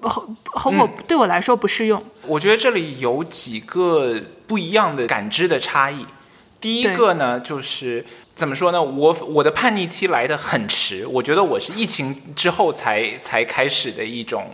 [0.00, 2.02] 和和我、对我来说不适用。
[2.26, 6.06] 我觉得这里有几个不一样的感知的差异。
[6.60, 8.80] 第一个呢，就是怎么说呢？
[8.80, 14.48] 我我的叛逆期来的很迟，我觉得我是疫情之后才才开始的一种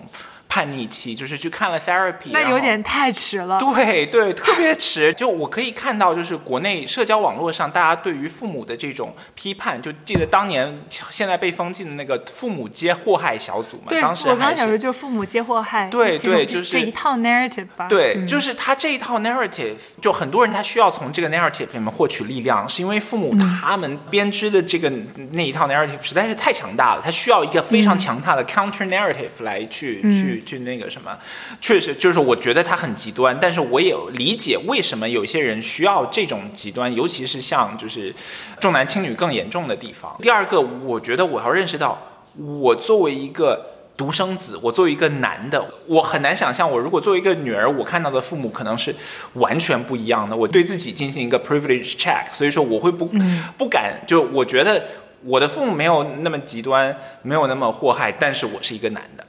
[0.48, 3.58] 叛逆期，就是去看了 therapy，那有点太迟了。
[3.58, 5.12] 对对，特别迟。
[5.16, 10.80] 就我可以看到，就是国内社交网络上大家对于父母的这种批判，就记得当年
[11.10, 14.48] 现在被封禁的那个父母皆祸害小组嘛，对，当时我刚。
[14.58, 17.86] 想说就是父母皆祸害，对对就是这一套 narrative 吧。
[17.86, 24.90] 对，嗯就是他这一套 narrative，就很多人他需要从这个 narrative 里面获取力量，是因为父母嗯他们编织的这个
[25.32, 31.16] 那一套 narrative 实在是太强大了，他需要一个非嗯常强大的 counter narrative 来去、去去那个什么。
[31.60, 38.14] 确实，就是我觉得他很极端，但是我也理解为什么有些人需要这种极端，尤其是像就是
[38.58, 40.16] 重男轻女更严重的地方。
[40.20, 41.98] 第二个，我觉得我要认识到，
[42.36, 43.64] 我作为一个
[43.96, 48.94] 独生子，我作为一个男的，我很难想象，我如果作为一个女儿，我看到的父母可能是
[49.34, 50.36] 完全不一样的。
[50.36, 53.10] 我对自己进行一个 privilege check，所以说我会不、
[53.56, 54.80] 不敢，就我觉得
[55.24, 59.24] 我的父母没有那么极端，没有那么祸害，但是我是一个男的。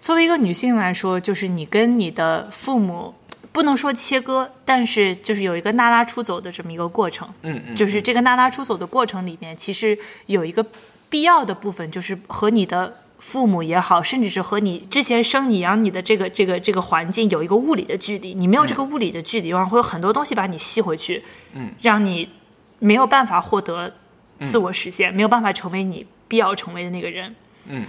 [0.00, 3.14] 作为一个女性来说，就是你跟你的父母
[3.52, 7.28] 不能说切割，但是就是有一个娜拉出走的这么一个过程。
[7.42, 10.64] 嗯嗯，就是这个娜拉出走的过程里面，其实有一个
[11.08, 18.32] 必要的部分，就是和你的父母也好，甚至是和你之前生你养你的这个这个这个环境有一个物理的距离。
[18.34, 22.28] 你没有这个物理的距离的话，会有很多东西把你吸回去，嗯，让你
[22.78, 23.92] 没有办法获得
[24.42, 27.34] 自我实现，没有办法成为你必要成为的那个人。
[27.70, 27.84] 嗯，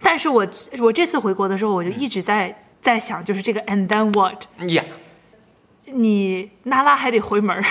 [0.00, 0.46] 但是我
[0.80, 4.44] 我这次回国的时候，我就一直在在想，就是这个 and then what？
[4.70, 4.82] 呀、
[5.86, 7.64] 你娜拉还得回门儿，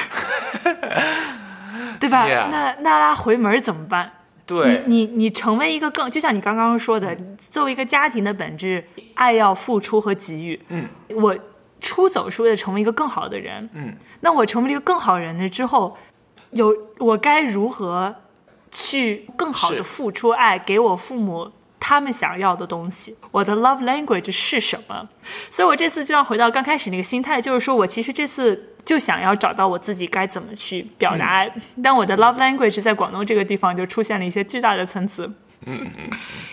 [1.99, 4.11] 对吧 Yeah 那娜拉回门儿怎么办？
[4.45, 7.17] 对，你你你成为一个更，就像你刚刚说的，
[7.49, 8.83] 作为一个家庭的本质，
[9.15, 10.61] 爱要付出和给予。
[10.69, 11.35] 嗯，我
[11.81, 13.67] 出走是为了成为一个更好的人。
[13.73, 15.97] 嗯，那我成为了一个更好人了之后，
[16.51, 18.13] 有我该如何
[18.71, 23.15] 去更好的付出爱给我父母他们想要的东西？
[23.31, 25.07] 我的 love language 是什么？
[25.49, 31.51] 所以我这次就要回到刚开始那个心态，就是说我其实这次就想要找到我自己该怎么去表达爱，
[31.83, 35.29] 但我的 love language 在广东这个地方就出现了一些巨大的参差。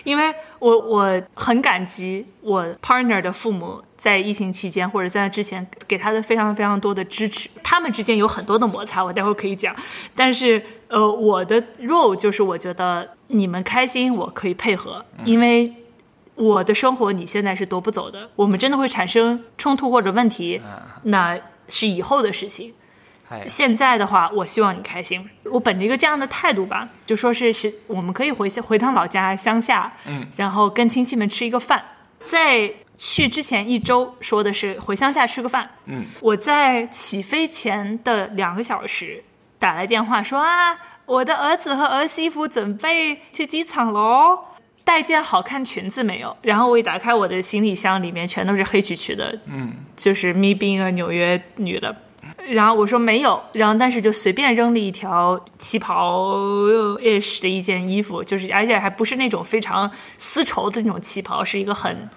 [0.03, 9.73] 因为我我很感激我 partner 的父母在疫情期间或者在那之前给他的非常非常多的支持，他们之间有很多的摩擦，我待会儿可以讲。
[10.13, 15.73] 但是呃，我的 role 就是我觉得你们开心，我可以配合，因为
[16.35, 20.59] 我的生活你现在是夺不走的，我们真的会产生冲突或者问题，
[21.03, 21.39] 那
[21.69, 22.73] 是以后的事情。
[23.29, 25.29] 哎，现在的话，我希望你开心。
[25.45, 31.81] 我本着一个这样的态度吧，就说是是我们可以回回趟老家乡下，嗯，然后跟亲戚们吃一个饭。
[32.25, 32.69] 在
[33.05, 39.21] 去之前一周说的是回乡下吃个饭，嗯，我在起飞前的两个小时
[39.59, 44.39] 打来电话说啊，我的儿子和儿媳妇准备去机场喽。
[44.85, 46.35] 带件好看裙子没有？
[46.41, 51.93] 然后我一打开我的行李箱，里面全都是黑黢黢的，嗯，就是 me being a 纽约女的。
[52.47, 56.35] 然后我说没有，然后但是就随便扔了一条旗袍
[57.01, 62.09] ish 的一件衣服，就是而且还不是那种非常丝绸的那种旗袍，是一个很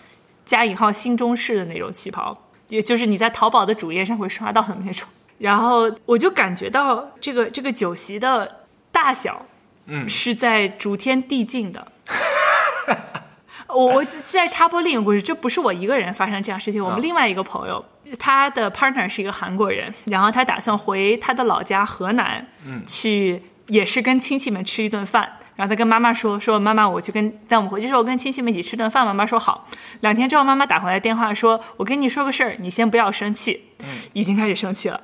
[0.47, 2.35] 加引号新中式的那种旗袍，
[2.69, 5.07] 也就是你在淘宝的主页上会刷到的那种。
[5.39, 9.45] 然后我就感觉到这个这个酒席的大小，
[9.85, 11.87] 嗯是在逐天递进的。
[13.69, 16.83] 我我再插播另一个故事，这不是我一个人发生这样事情。
[16.83, 17.85] 我们啊另外一个朋友，
[18.19, 25.31] 他的 partner 是一个韩国人，然后他打算回他的老家河南，嗯去也是跟亲戚们吃一顿饭。
[25.57, 29.07] 然后他跟妈妈说说妈妈，我去跟在我们回去的时候跟亲戚们一起吃顿饭。
[29.07, 29.67] 妈妈说好。
[30.01, 33.71] 两天之后，妈妈打回来电话说，我跟你说个事儿，你先不要生气。
[33.79, 35.01] 嗯，已经开始生气了。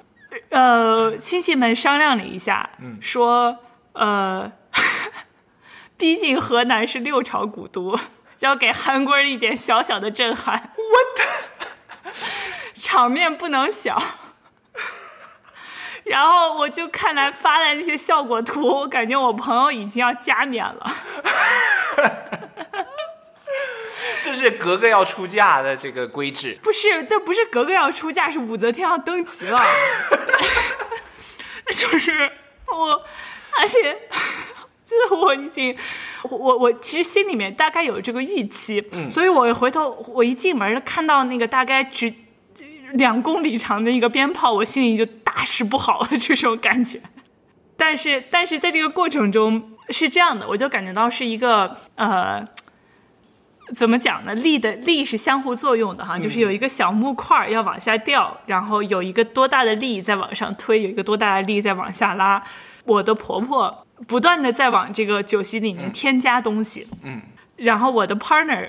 [0.51, 3.57] 呃，亲戚们商量了一下，说
[3.95, 4.53] 呃，
[5.97, 7.99] 毕竟河南是六朝古都，
[8.41, 10.71] 要给韩国人一点小小的震撼。
[10.77, 12.15] What？
[12.75, 14.03] 场面不能小。
[16.05, 20.97] 然后我就看来发的那些效果图，我感觉我朋友已经要加冕了。
[24.23, 29.61] 这是格格要出嫁的这个规制，不是，那不是格格要出嫁，是武则天要登基了。
[31.75, 32.31] 就是
[32.67, 33.03] 我，
[33.59, 33.97] 而且
[34.87, 35.77] 就是我已经，
[36.25, 42.13] 我我其实心里面大概有这个预期，嗯所以我回头我一进门看到那个大概只
[42.93, 47.01] 两公里长的一个鞭炮，我心里就大事不好的这种感觉。
[47.76, 52.45] 但是但是在这个过程中是这样的，我就感觉到是一个呃。
[53.74, 54.35] 怎么讲呢？
[54.35, 62.43] 力的力是相互作用的哈，就是有一个小木块要往下掉，然后有一个多大的力在往上推，有一个多大的力在往下拉。
[62.85, 67.22] 我的婆婆不断的在往这个酒席里面添加东西，嗯，
[67.57, 68.68] 然后我的 partner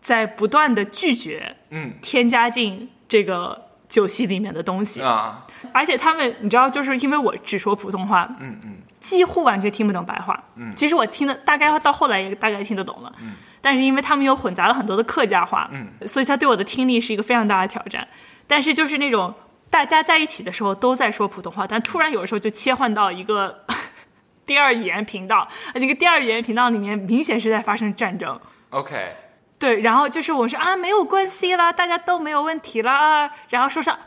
[0.00, 5.47] 在不断的拒绝，嗯，添加进这个酒席里面的东西啊。
[5.72, 13.34] 而且他们，你知道，就是因为我只说普通话，嗯嗯，几乎完全听不懂白话，嗯，其实我听的大概到后来也大概听得懂了，嗯。
[13.60, 18.06] 但是因为他们又混杂了很多的客家话，嗯，所以他对我的听力是一个非常大的挑战。
[18.46, 19.34] 但是就是那种
[19.68, 23.64] 大家在一起的时候都在说普通话，但突然有的时候就切换到一个
[24.46, 28.40] 第二语言频道，那个第二语言频道里面明显是在发生战争。
[28.70, 29.16] OK，
[29.58, 33.98] 对，然后就是我说啊没有关系啦，大家都没有问题啦，然后说上。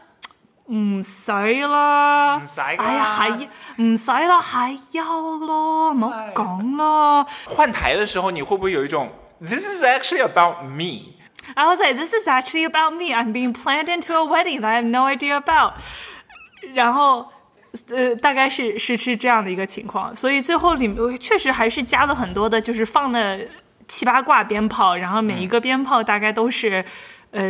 [0.67, 3.47] 唔使啦，唔使，哎呀，係
[3.81, 7.27] 唔使啦，係要咯，唔好講咯。
[7.45, 9.09] 换台的时候，你会不会有一种
[9.41, 13.13] This is actually about me？I was like, This is actually about me.
[13.13, 15.73] I'm being planned into a wedding that I have no idea about。
[16.73, 17.27] 然后，
[17.89, 23.37] 呃，大概是是是这样的一个情况，所以最后里面确实还是加了很多的，就是放了
[23.87, 26.85] 七八挂鞭炮，然后每一个鞭炮大概都是，
[27.31, 27.41] 呃。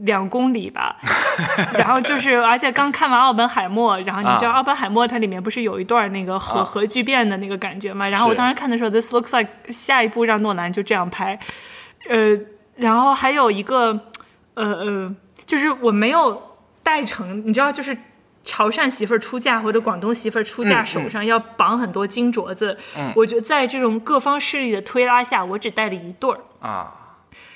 [0.00, 0.96] 两公里吧，
[1.78, 8.08] 然后就是，而且刚看完奥本海默，然后你知道奥本海默它里面不是有一段那个核核聚变的那个感觉嘛？
[8.08, 11.38] 然后我当时看的时候，This looks like 下一步让诺兰就这样拍，
[12.08, 12.38] 呃，
[12.76, 13.98] 然后还有一个，
[14.54, 16.42] 呃呃，就是我没有
[16.82, 17.96] 带成，你知道，就是
[18.44, 22.76] 潮汕媳妇儿出嫁或者广东媳妇儿出嫁，手上要绑很多金镯子，
[23.14, 26.40] 我觉得在这种各方势力的推拉下，我只带了一对儿。
[26.60, 26.98] 啊。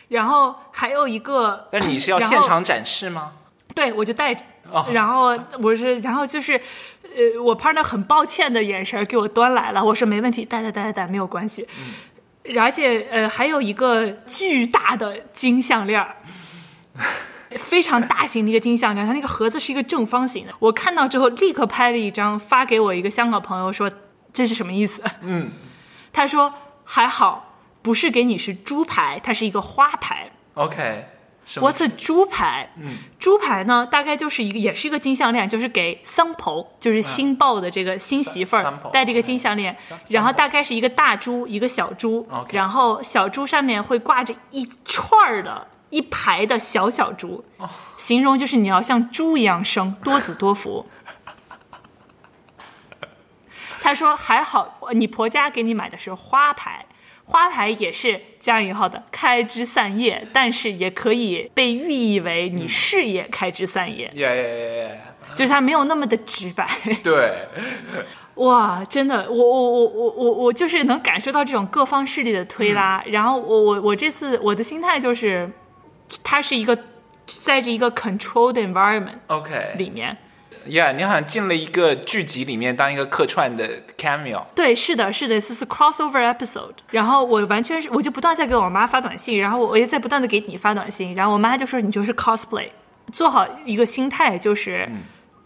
[0.09, 3.32] 然后还有一个，那你是要现场展示吗？
[3.74, 4.44] 对，我就带着。
[4.92, 6.54] 然后我是，然后就是，
[7.02, 9.84] 呃，我 partner 很抱歉的眼神给我端来了。
[9.84, 11.66] 我说没问题，带带带带带，没有关系。
[12.59, 16.04] 而且呃，还有一个巨大的金项链
[17.59, 20.52] 非常大型的一个金项链它那个盒子是一个正方形的。
[20.59, 23.90] 我看到之后立刻拍了一张发给我一个香港朋友，说
[24.32, 25.02] 这是什么意思？
[25.22, 25.50] 嗯，
[26.12, 26.52] 他说
[26.84, 27.55] 还好。
[27.87, 30.28] 不是给你是猪牌，它是一个花牌。
[30.55, 32.68] OK，What's a 猪牌？
[32.82, 39.76] 嗯，猪牌呢，大概就是一个，也是一个金项链，就是给桑婆，就是新抱的这个新媳妇儿戴这个金项链。
[40.09, 42.28] 然后大概是一个大猪，一个小猪。
[42.51, 47.45] 然后小猪上面会挂着一串儿的一排的小小猪，
[47.97, 50.84] 形容就是你要像猪一样生， 多子多福。
[53.80, 56.84] 他说还好，你婆家给你买的是花牌。
[57.27, 64.11] 花牌也是加引号的开枝散叶，但是也可以被寓意为你事业开枝散叶。
[64.14, 65.01] 耶耶耶耶！
[65.35, 66.66] 就是它没有那么的直白。
[67.03, 67.47] 对，
[68.37, 73.03] 哇，真的，我我我我我我就是能感受到这种各方势力的推拉。
[73.07, 75.51] 然后我我我这次我的心态就是，
[76.22, 76.79] 它是一个
[77.27, 80.16] 在这一个 controlled environment OK 里面。
[80.69, 84.43] Yeah，你好像进了一个剧集里面当一个客串的 cameo。
[84.55, 86.75] 对，是的，是的，这是 crossover episode。
[86.91, 92.69] 然后我完全是，我就不断在给我妈发短信，然后我也在不断的给你发短信，然后我妈就说你就是 cosplay，
[93.12, 94.89] 做好一个心态，就是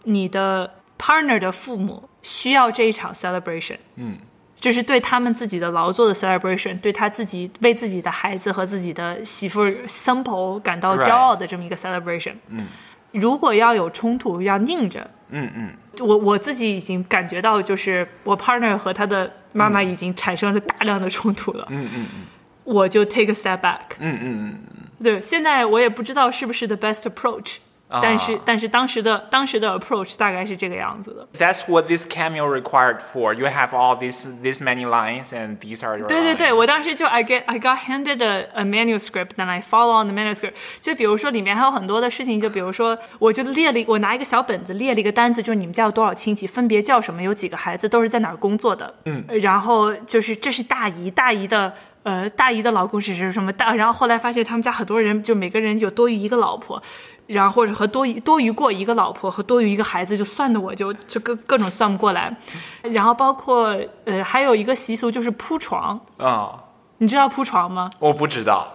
[0.03, 4.17] 你的 partner 的父母需要这一场 celebration，嗯，
[4.59, 12.67] 就是对他们自己的劳作的 celebration，对他自己为自己的孩子和自己的媳妇 simple 感到骄傲的这么一个 celebration，嗯。
[13.11, 15.05] 如果要有冲突，要拧着。
[15.29, 21.65] 嗯嗯，我我自己已经感觉到，就是我 partner 和他的妈妈已经产生了大量的冲突了。
[21.69, 22.25] 嗯嗯嗯，
[22.63, 23.95] 我就 take a step back。
[23.99, 24.59] 嗯嗯嗯
[25.01, 27.57] 对，现在我也不知道是不是 the best approach。
[27.90, 31.28] 但是但是当时的当时的 approach 大概是这个样子的。
[31.38, 33.32] That's what this cameo required for.
[33.32, 36.56] You have all these this many lines, and these are your 对对对， lines.
[36.56, 40.54] 我当时就 I get I got handed a a manuscript and I follow on the manuscript。
[40.80, 48.92] 就比如说里面还有很多的事情，就比如说我就列了一我拿一个小本子列了一个单子，就是你们家有多少亲戚，分别叫什么，有几个孩子，都是在哪儿工作的。
[49.04, 51.72] 嗯，然后就是这是大姨，大姨的。
[52.02, 53.74] 呃，大姨的老公是是什么大？
[53.74, 56.80] 然后后来发现他们家很多人，就每个人有多于一个老婆，
[57.27, 62.35] 然后或者和多于多余过一个老婆和多余一个孩子，就算的我就就各各种算不过来。
[62.83, 66.63] 然后包括呃，还有一个习俗就是铺床，啊、
[66.97, 67.89] 你知道铺床吗？
[67.99, 68.67] 我不知道。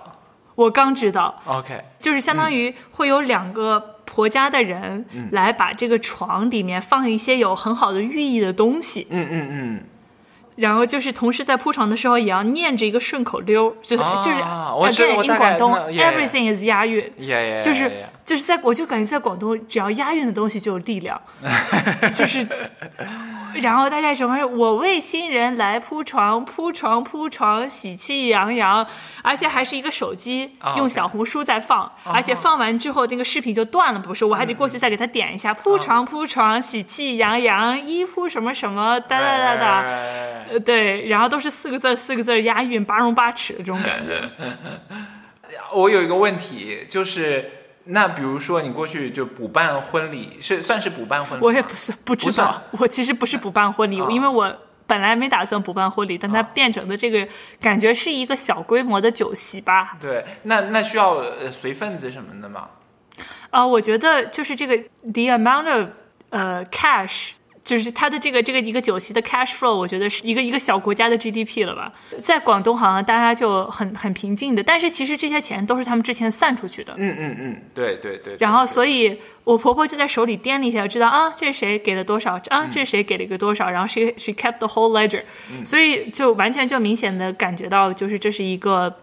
[0.54, 9.84] 我刚知道，OK，就是相当于会有两个婆家的人来把这个床里面放一些有很好的寓意的东西，嗯嗯嗯，
[10.56, 14.40] 然后就是同时在铺床的时候也要念着一个顺口溜，就是、啊就是
[14.74, 17.04] 我知 again 我 in 大概广东 everything is 押韵。
[17.62, 21.18] 就是.就是在我就感觉在广东，只要押韵的东西就有力量，
[22.12, 22.44] 就是，
[23.54, 28.84] 然后大家什么我为新人来铺床，铺床铺床，喜气洋洋，
[29.22, 34.24] 而且还是一个手机啊用小红书在放，而且放完之后那个视频就断了，不是？
[34.24, 39.84] 我还得过去再给他点一下，铺床铺床，喜气洋洋，衣服什么什么，哒哒哒哒。
[40.50, 44.20] 呃，对，然后都是四个字儿四个字儿押韵，八荣八耻的这种感觉。
[45.72, 47.55] 我有一个问题，就是
[47.86, 51.44] 那比如说你过去就补办婚礼，是算是补办婚礼？
[51.44, 54.54] 我也不是不知道，我其实不是补办婚礼，啊因为我
[54.86, 57.26] 本来没打算补办婚礼，但它变成的这个
[57.60, 59.96] 感觉是一个小规模的酒席吧。
[60.00, 62.68] 对，那那需要呃随份子什么的吗？
[63.50, 65.88] 啊、我觉得就是这个 the amount of
[66.30, 67.30] 呃 cash。
[67.66, 71.92] 就是它的这个这个一个酒席的 cash flow，我觉得是一个一个小国家的 GDP 了吧。
[72.22, 76.94] 在广东好像大家就很很平静的，但是其实这些钱都是他们之前散出去的。
[76.96, 78.36] 嗯嗯嗯，对对对。
[78.38, 85.22] 然后，所以我婆婆就在手里掂了一下，就知道啊，这是谁给了多少啊，这是谁给了一个多少，然后 she she kept the whole ledger，、
[85.64, 88.94] 所以就完全就明显的感觉到，就是这是一个，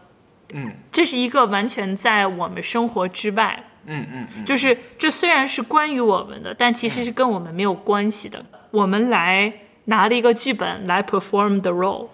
[0.53, 8.43] 嗯，这是一个完全在我们生活之外，嗯嗯嗯，就是这虽然是关于我们的，但其实是跟我们没有关系的。
[8.71, 9.51] 我们来
[9.85, 12.07] 拿了一个剧本来 perform the role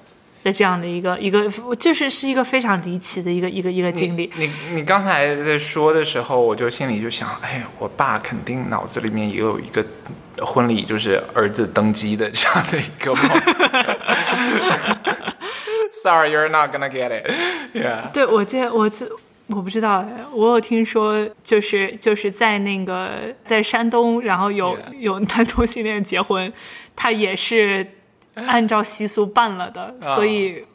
[0.44, 4.32] 的这样的一个一个，就是是一个非常离奇的一个一个一个经历。
[4.36, 9.86] 你你刚才在说的时候，我就心里就想，哎，我爸肯定脑子里面也有一个
[10.42, 13.24] 婚礼，就是儿子登基的这样的一个梦。
[16.02, 17.30] Sorry, you're not gonna get it.
[17.74, 18.10] Yeah.
[18.14, 19.06] 对，我这我这
[19.50, 24.78] 我不知道哎，我有听说，就是就是在那个在山东，然后有.
[25.00, 26.52] 有男同性恋结婚，
[26.94, 27.88] 他也是
[28.36, 30.66] 按照习俗办了的，啊所以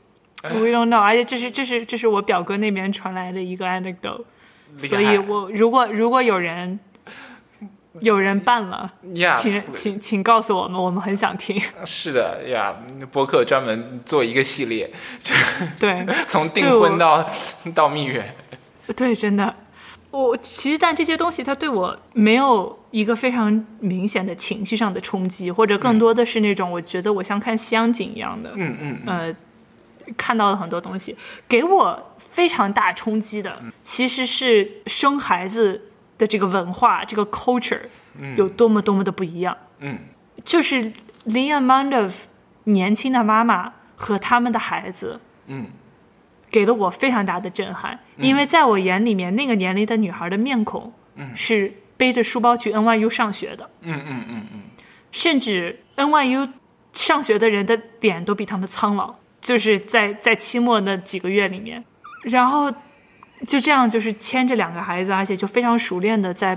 [0.42, 0.98] we don't know。
[0.98, 4.24] 而且这是这是这是我表哥那边传来的一个 anecdote，
[4.78, 6.80] 所以我如果如果有人
[8.00, 8.90] 有人办了.
[9.36, 11.60] 请请请告诉我们，我们很想听。
[11.84, 12.74] 是的呀，
[13.12, 15.34] 播客专门做一个系列，就
[15.78, 17.28] 对 从订婚到
[17.74, 18.34] 到蜜月。
[18.94, 19.54] 对，真的。
[20.10, 29.34] 我其实，但这些东西它对我没有一个非常明显的情绪上的冲击，或者更多的是那种我觉得我像看西洋景一样的，嗯嗯呃，
[30.16, 31.16] 看到了很多东西，
[31.48, 35.82] 给我非常大冲击的，其实是生孩子
[36.16, 37.80] 的这个文化，这个 culture
[38.36, 39.56] 有多么多么的不一样。
[39.80, 39.98] 嗯。
[40.44, 40.92] 就是
[41.24, 42.14] the amount of
[42.64, 45.66] 年轻的妈妈和他们的孩子，嗯，
[46.54, 50.92] 给了我非常大的震撼，因为在我眼里面，那个年龄的女孩的面孔，
[51.34, 54.60] 是背着书包去 NYU 上学的，嗯嗯嗯嗯，
[55.10, 56.48] 甚至 NYU
[56.92, 61.84] 上学的人的脸都比他们苍老，就是在在期末那几个月里面，
[62.22, 62.70] 然后
[63.48, 66.56] 就这样就是牵着两个孩子，而且就非常熟练的在。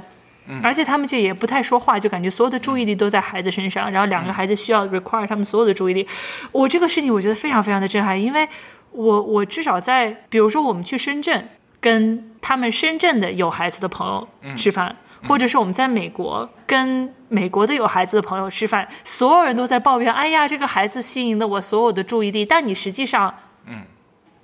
[0.63, 6.07] 而且他们就也不太说话，就感觉所有的注意力都在孩子身上，然后两个孩子需要 require 他们所有的注意力。
[6.53, 8.47] 我这个事情我觉得非常非常的震撼，因为
[8.91, 14.95] 我我至少在比如说我们去深圳跟他们深圳的有孩子的朋友吃饭，
[15.27, 23.33] 或者是我们在美国跟美国的有孩子的朋友吃饭，所有人都在抱怨，哎呀，这个孩子吸引了我所有的注意力，但你实际上，
[23.65, 23.83] 嗯，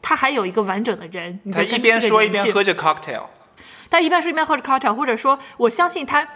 [0.02, 3.24] 他还有一个完整的人，你他在跟一边说一边喝着 cocktail。
[3.90, 6.28] 他一边说一边喝着 cocktail，或者说我相信他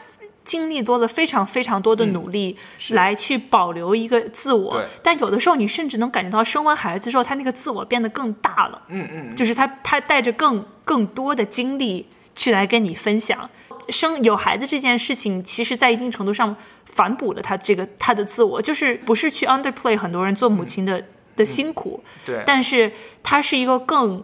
[0.47, 2.57] 经历多了非常非常多的努力
[2.91, 4.85] 来去保留一个自我，对。
[5.03, 13.49] 但有的时候你甚至能感觉到生完孩子之后，他那个自我变得更大了，嗯嗯，就是他他带着更更多的精力去来跟你分享。
[13.89, 21.03] 生有孩子这件事情，其实在一定程度上反哺了他这个他的自我，就是不是去 underplay 很多人做母亲的、
[21.35, 22.91] 的辛苦，对，但是
[23.21, 24.23] 它是一个更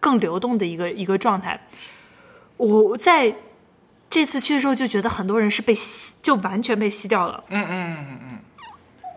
[0.00, 1.68] 更流动的一个一个状态。
[2.56, 3.34] 我在
[4.14, 8.38] 这次去的时候就觉得很多人是被吸，就完全被吸掉了，嗯嗯嗯嗯，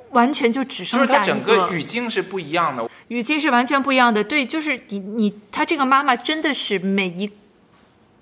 [0.09, 2.89] 完全就只剩就是它剩下一整个语境是不一样的。
[3.09, 4.23] 语境是完全不一样的。
[4.23, 7.31] 对，就是你你他这个妈妈真的是每一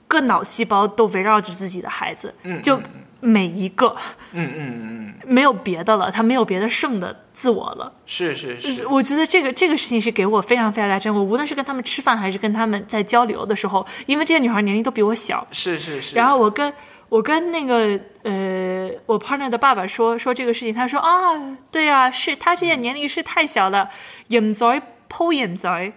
[0.10, 2.78] 个脑细胞都围绕着自己的孩子，嗯就
[3.26, 3.96] 每一个
[4.34, 7.92] 嗯嗯嗯嗯，没有别的了，他没有别的剩的自我了。
[8.06, 11.20] 是是是，我觉得这个这个事情是给我非常非常大震撼。
[11.20, 16.16] 我无论是跟他们吃饭，还是跟他们在交流的时候，因为这些女孩年龄都比我小，是是是。
[16.16, 16.72] 然后我跟
[17.10, 23.90] 我跟那个呃我 partner 的爸爸说说这个事情，他说啊，对啊，是他这些年龄是太小了，
[24.28, 25.94] 眼仔剖眼仔，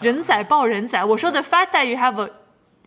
[0.00, 1.02] 人仔抱人仔。
[1.04, 2.30] 我说 the fact that you have a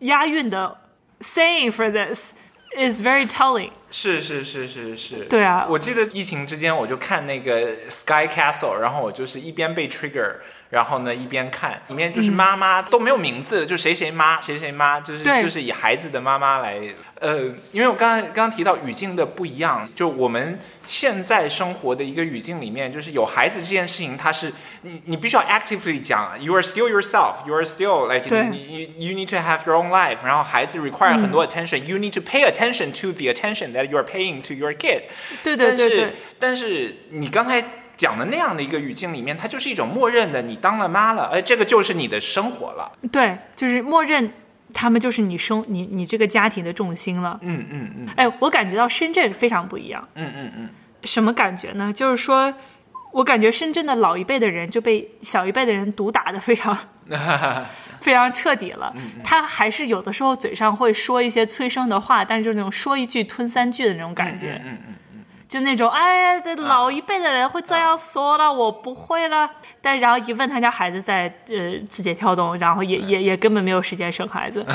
[0.01, 0.77] 押韵的
[1.21, 2.33] saying for this
[2.76, 3.70] is very telling。
[3.90, 10.36] 是是是是是，对啊我记得疫情之间，我就看那个 Sky Castle，然后我就是一边被 trigger，
[10.71, 16.79] 然后呢一边看，里面就是妈妈、都没有名字，就谁谁妈谁谁妈，就是就是以孩子的妈妈来，
[17.19, 17.43] 呃，
[17.73, 20.57] 因为我刚刚刚刚提到语境的不一样，就我们
[20.87, 24.51] 现在生活的一个语境里面，就是有孩子这件事情，它是
[24.83, 29.89] 你你必须要 actively 讲，you are still yourself，you are still like you you need to have your own
[29.89, 34.53] life，然后孩子 require 很多 attention，you、need to pay attention to the attention that you are paying to
[34.53, 35.03] your kid。
[35.43, 37.61] 对对对对，但是你刚才
[38.01, 42.91] 讲的那样的一个语境里面，它就是一种默认的，你当了妈了，哎，这个就是你的生活了。
[43.11, 44.31] 对，就是默认
[44.73, 47.37] 他们就是你生你你这个家庭的重心了。
[47.43, 50.07] 嗯嗯嗯哎，我感觉到深圳非常不一样。
[50.15, 50.69] 嗯嗯嗯，
[51.03, 51.93] 什么感觉呢？
[51.93, 52.51] 就是说，
[53.11, 56.75] 我感觉深圳的老一辈的人就被小一辈的人毒打的非常
[58.01, 58.91] 非常彻底了。
[59.23, 64.59] 他还是有的时候嘴上会说一些催生的话，但是就是那种说一句吞三句的那种感觉。
[64.65, 64.95] 嗯嗯
[65.51, 69.49] 就那种哎，这老一辈的人会这样说了，我不会了。
[69.81, 74.65] 但然后一问他家孩子在呃字节跳动，然后也也也根本没有时间生孩子，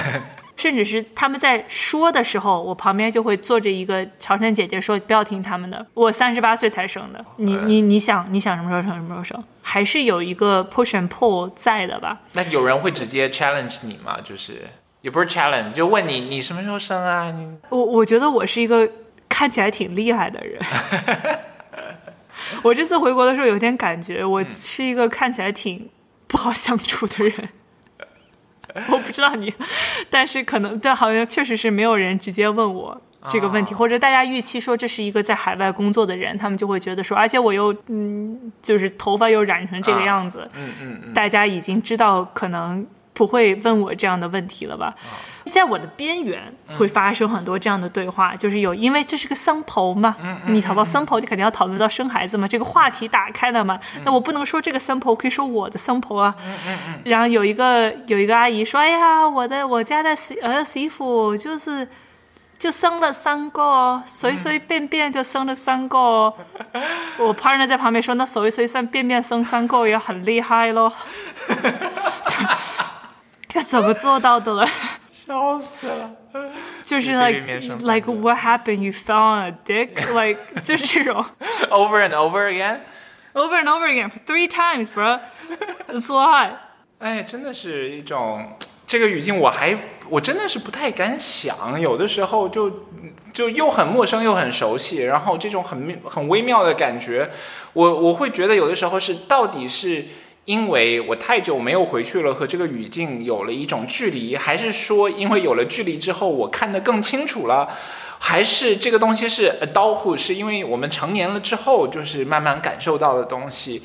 [0.56, 12.18] 甚至是他们在说的时候，我旁边就会坐着一个潮汕姐姐说不要听他们的，我三十八岁才生的，你你你想你想什么时候生什么时候生，还是有一个 push and pull 在的吧？
[12.32, 14.16] 那有人会直接 challenge 你吗？
[14.24, 14.66] 就是
[15.02, 17.30] 也不是 challenge，就问你你什么时候生啊？
[17.32, 18.88] 你我我觉得我是一个
[19.32, 20.60] 看起来挺厉害的人。
[22.62, 25.88] 我这次回国的时候有点感觉，我是一个看起来挺
[26.26, 27.48] 不好相处的人。
[28.88, 29.52] 我不知道你，
[30.10, 44.94] 但是可能但好像确实是没有人直接问我这个问题，哦或者大家预期说这是一个在海外工作的人，他们就会觉得说，而且我又嗯，就是头发又染成这个样子，嗯嗯嗯，大家已经知道可能不会问我这样的问题了吧？
[45.50, 46.40] 在我的边缘
[46.78, 56.34] 会发生很多这样的对话，就是有因为这是个生婆嘛，你讨到生婆，你肯定要讨论到生孩子嘛，这个话题打开了嘛，那我不能说这个生婆，可以说我的生婆啊。
[57.04, 61.88] 然后有一个有一个阿姨说：“哎呀，我的我家的媳儿媳妇就是。”
[62.62, 65.98] 就生了三个，随随便便就生了三个。
[67.18, 70.92] 我 partner 在旁边说：“那随随便便便生三个也很厉害咯。
[73.52, 74.66] ”这怎么做到的了？
[75.10, 76.10] 笑死了。
[76.82, 77.42] 就是 like
[77.80, 78.76] like what happened?
[78.76, 79.90] You fell on a dick?
[80.14, 81.22] Like 就是这种
[81.68, 82.80] Over and over again。
[83.34, 85.20] over and over again three times, bro.
[85.88, 86.50] It's a lot.
[86.98, 89.78] 哎，真的是一种这个语境，我还
[90.08, 92.86] 我真的是不太敢想，有的时候就
[93.34, 97.30] 就又很陌生又很熟悉，然后这种很很微妙的感觉，
[97.74, 100.06] 我我会觉得有的时候是到底是。
[100.44, 107.68] 因为我太久没有回去了，和这个语境有了一种距离，还是说因为有了距离之后，我看得更清楚了，
[108.18, 113.82] 还是这个东西是 adulthood，是因为我们成年了之后，就是慢慢感受到的东西，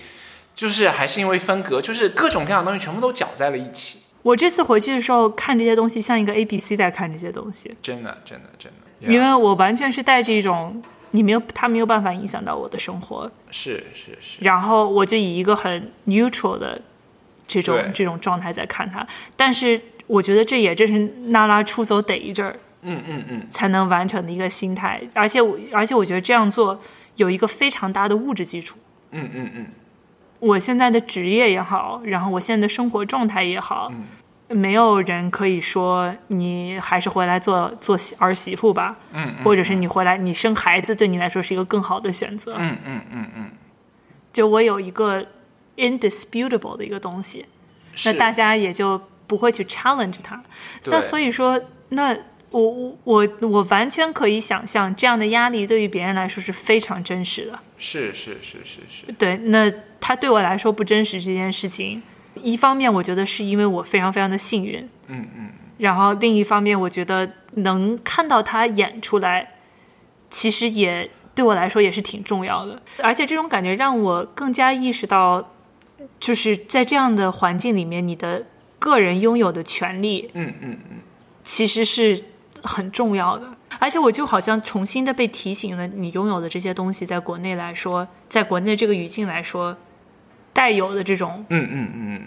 [0.55, 3.99] 就是还是因为分隔，就是各种各样的东西全部都搅在了一起。
[4.23, 10.81] 我这次回去的时候看这些东西，像一个 A B C 在看这些东西，真的，真的，真的，因为我完全是带着一种
[11.11, 16.81] 你没有他没有办法影响到我的生活，是是是，然后我就以一个很 neutral 的
[17.45, 19.05] 这种这种状态在看他。
[19.35, 20.99] 但是我觉得这也正是
[21.29, 26.79] 娜拉出走得一阵儿嗯嗯嗯，才能完成的一个心态，而且我而且我觉得这样做
[27.15, 28.77] 有一个非常大的物质基础。
[29.11, 29.67] 嗯嗯嗯，
[30.39, 34.03] 我现在的职业也好，然后我现在的生活状态也好，嗯
[34.49, 42.55] 没有人可以说你还是回来做做儿媳妇吧，嗯或者是你回来你生孩子对你来说是一个更好的选择。
[42.57, 43.51] 嗯嗯嗯嗯，
[44.31, 45.25] 就我有一个
[45.75, 47.45] indisputable 的一个东西，
[48.05, 50.41] 那大家也就不会去 challenge 它。
[50.85, 52.15] 那所以说，那
[52.49, 57.59] 我我我我完全可以想象，这样的压力对于别人来说是非常真实的。
[57.77, 62.01] 是是是是是，对，那他对我来说不真实这件事情，
[62.43, 69.55] 一方面我觉得是因为我非常非常的幸运，嗯嗯然后另一方面我觉得能看到他演出来，
[70.29, 72.81] 其实也对我来说也是挺重要的。
[73.03, 75.51] 而且这种感觉让我更加意识到，
[76.19, 78.47] 就是在这样的环境里面，你的
[78.79, 80.97] 个人拥有的权利，嗯嗯嗯，
[81.43, 82.23] 其实是
[82.63, 83.45] 很重要的。
[83.79, 89.77] 而且我就好像重新的被提醒了，你拥有的这些东西，在国内来说，在国内这个语境来说，
[90.57, 92.21] 带有的这种嗯嗯嗯。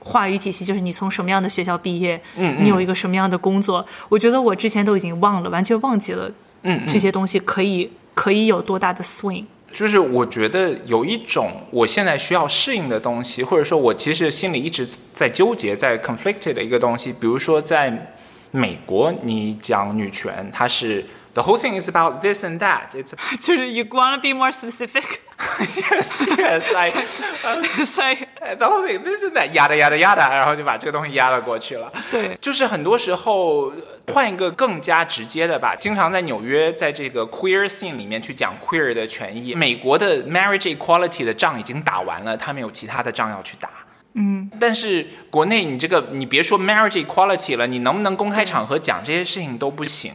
[0.00, 6.30] 话语体系，就是你从什么样的学校毕业，嗯你有一个什么样的工作，我觉得我之前都已经忘了，完全忘记了
[6.64, 6.82] 嗯。
[6.86, 9.46] 这些东西可以可以有多大的 swing。
[9.72, 18.14] 就是我觉得有一种我现在需要适应的东西，或者说我其实心里一直在纠结、在 conflicted 的一个东西，比如说在
[18.50, 22.89] 美国，你讲女权，它是 the whole thing is about this and that.
[22.93, 28.15] It's 就是 you wanna be more specific， yes, yes, I, 所以
[28.55, 31.91] the whole thing this and that, yada yada yada，然后就把这个东西压了过去了。
[32.09, 33.71] 对就是很多时候
[34.07, 39.53] 换一个更加直接的吧，经常在纽约在这个 queer scene 里面去讲 queer 的权益。
[39.53, 43.69] 美国的 marriage equality 的仗已经打完了，他们有其他的仗要去打。
[44.14, 50.12] 嗯，但是国内你这个你别说 marriage equality 了，你能不能公开场合讲这些事情都不行。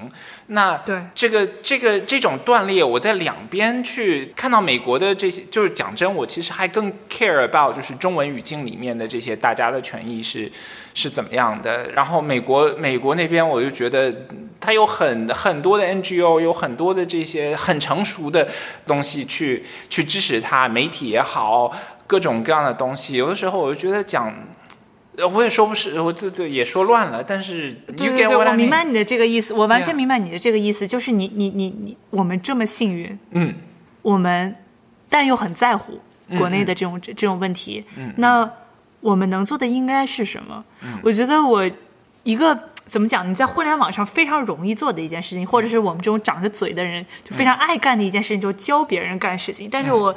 [0.49, 10.49] 那对这个这个这种断裂，我在两边去看到美国的这些，就是讲真，我其实还更 care about 就是中文语境里面的这些大家的权益是
[10.93, 11.89] 是怎么样的。
[11.91, 18.47] 然后美国美国那边，我就觉得嗯它有很很多的 NGO，有很多的这些很成熟的
[18.85, 21.71] 东西去去支持它，媒体也好，
[22.07, 23.17] 各种各样的东西。
[23.17, 24.33] 有的时候我就觉得讲。
[25.19, 28.69] 呃我也说不是，我这这也说乱了，但是对对，I 我明？
[28.69, 33.51] 白你的这个意思，我完全明白你的这个意思，就是你你你你，我们这么幸运，嗯，
[34.03, 34.55] 我们
[35.09, 35.99] 但又很在乎
[36.37, 38.47] 国内的这种、这这种问题，嗯那
[38.99, 40.63] 我们能做的应该是什么？
[41.01, 41.67] 我觉得我
[42.21, 42.55] 一个
[42.85, 43.27] 怎么讲？
[43.27, 49.67] 你在互联网上非常容易做的一件事情，或者是我们这种长着嘴的人就非常爱干的一件事情，就是教别人干事情。
[49.71, 50.15] 但是我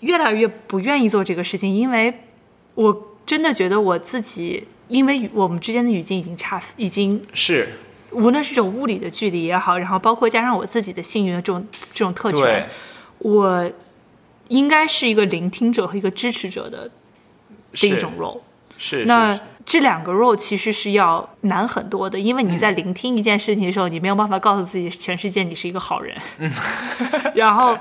[0.00, 2.12] 越来越不愿意做这个事情，因为
[2.74, 7.68] 我真的觉得我自己，因为我们之间的语境已经差，已经是。
[8.12, 12.66] 无论是这种物理的距离也好，然后包括加上我自己的幸运的这种这种特权，，
[13.18, 13.70] 我
[14.48, 16.90] 应该是一个聆听者和一个支持者的
[17.72, 18.40] 这一种 role。
[18.78, 26.16] 是那是这两个 role 其实是要难很多的，因为你在聆听一件事情的时候，你没有办法告诉自己全世界你是一个好人，
[27.34, 27.76] 然后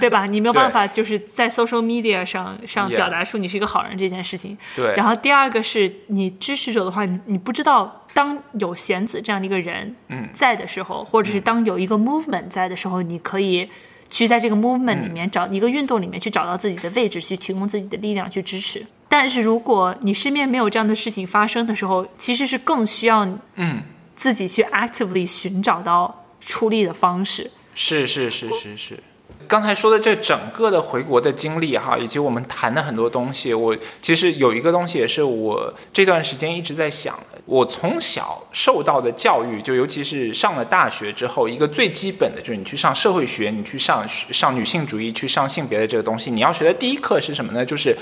[0.00, 0.24] 对吧？
[0.24, 4.56] 你没有办法就是在 social media 上上表达出你是一个好人这件事情。
[4.74, 4.94] 对。
[4.96, 9.94] 然后第二个是你支持者的话，你你不知道当有贤子这样的一个人
[10.32, 13.68] 在的时候，或者是当有一个 movement 在的时候，你可以
[14.08, 18.82] 去在这个 movement 里面找、一个运动里面去找到自己的位置，去提供自己的力量去支持。
[19.08, 23.82] 但是如果你身边没有这样的事情发生的时候，其实是更需要嗯
[24.14, 27.50] 自己去 actively 寻找到出力的方式。
[27.74, 29.02] 是是是是是。
[29.48, 37.40] 刚才说的这整个的回国的经历哈，以及我们谈的很多东西，我其实有一个东西也是我这段时间一直在想的。
[37.46, 47.64] 我从小受到的教育，就尤其是上了大学之后，一个最基本的就是你去上社会学，你去上上女性主义，去上性别的这个东西，你要学的第一课是什么呢？
[47.64, 47.96] 就是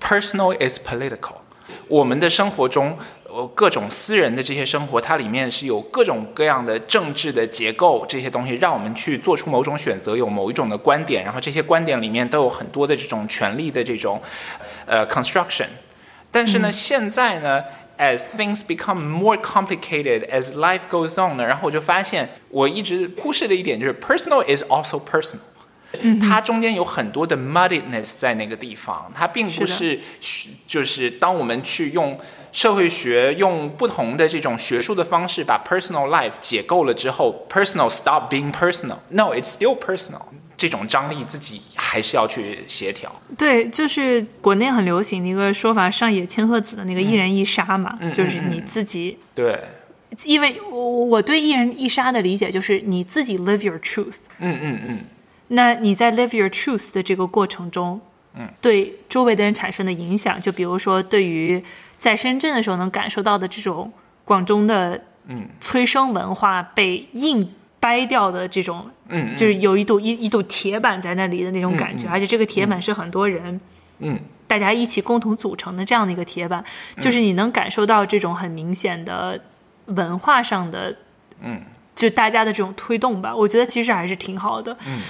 [0.00, 1.34] personal is political。
[1.88, 2.96] 我们的生活中，
[3.34, 14.20] 呃，各种私人的这些生活，它里面是有各种各样的政治的结构，这些东西让我们去做出某种选择，有某一种的观点，然后这些观点里面都有很多的这种权利的这种，
[14.84, 15.68] 呃，construction。
[16.30, 17.64] 但是呢，现在呢
[17.96, 25.38] ，as things become more complicated as life goes on 呢，然后我就发现，我一直忽视的一点就是 personal is also personal。
[26.20, 30.00] 它中间有很多的 muddiness 在那个地方，它并不是
[30.66, 32.18] 就是当我们去用
[32.52, 38.98] 社会学用不同的这种学术的方式把 personal life 解构了之后，personal stop being personal。
[39.08, 40.22] No，it's still personal。
[40.54, 43.10] 这种张力自己还是要去协调。
[43.36, 49.18] 对，就是国内很流行的一个说法，上野千鹤子的那个一人一杀嘛，就是你自己。
[49.34, 49.58] 对，
[50.24, 54.18] 因为我我对一人一杀的理解就是你自己 live your truth。
[54.38, 54.98] 嗯嗯嗯，
[55.54, 58.00] 那你在 live your truth 的这个过程中，
[58.34, 61.62] 嗯，对周围的人产生的影响，就比如说对于
[61.98, 63.92] 在深圳的时候能感受到的这种
[64.24, 65.48] 广东的嗯。
[65.60, 73.60] 催生文化被硬掰掉的这种，嗯，就是有一堵一一堵铁板在那里的那种感觉，而且这个铁板是很多人，
[73.98, 76.64] 嗯，大家一起共同组成的这样的一个铁板，
[77.00, 79.40] 就是你能感受到这种很明显的
[79.86, 80.96] 文化上的，
[81.40, 81.60] 嗯，
[81.94, 85.00] 就大家的这种推动吧，我觉得其实还是挺好的，嗯。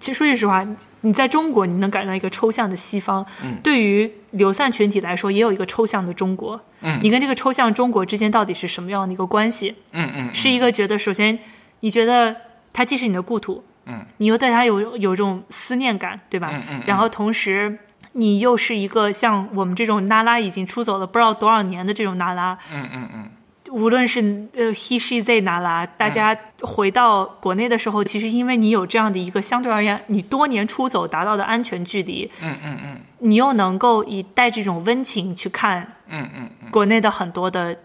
[0.00, 0.66] 其实说句实话，
[1.02, 3.24] 你在中国你能感到一个抽象的西方，
[3.62, 6.60] 对于流散群体来说，也有一个抽象的中国。
[6.80, 9.76] 嗯你跟这个抽象中国之间到底是什么样的一个关系？
[9.92, 11.38] 嗯嗯，是一个觉得，首先
[11.80, 12.34] 你觉得
[12.72, 16.48] 它既是你的故土，嗯，你又对它有有这种思念感，对吧？
[16.50, 17.78] 嗯嗯嗯然后同时。
[18.12, 23.30] 你又是一个像我们这种娜拉已经出走了不知道多少年的这种娜拉，嗯嗯嗯，
[23.70, 24.20] 无论是
[24.54, 33.00] 呃 he she they 娜拉，大家回到国内的时候，其实因为你有这样的一个相对而言你多年出走达到的安全距离，嗯嗯嗯。
[33.20, 37.76] 你又能够以带这种温情去看嗯嗯嗯，国内的很多的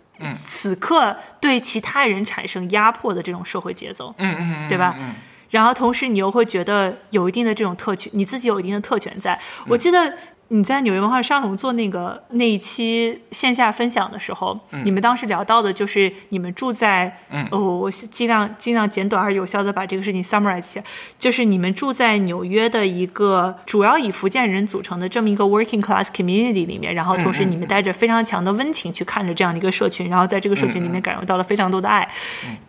[0.44, 4.96] 此刻对其他人产生压迫的这种社会节奏，嗯嗯嗯，对吧？
[4.98, 5.14] 嗯
[5.52, 9.40] 然后同时你又会觉得有一定的这种特权，你自己有一定的特权在。
[9.68, 10.14] 我记得
[10.50, 17.48] 你在纽约文化沙龙做那个那一期线下分享的时候，你们当时聊到的就是你们住在，嗯。
[17.52, 20.86] 哦，我尽量尽量简短而有效的把这个事情 summarize 起来，
[21.18, 32.08] 就是你们住在纽约的一个主要以福建人组成的这么一个 working class community 里面，然后同时你们带着非常强的温情去看着这样的一个社群，然后在这个社群里面感受到了非常多的爱，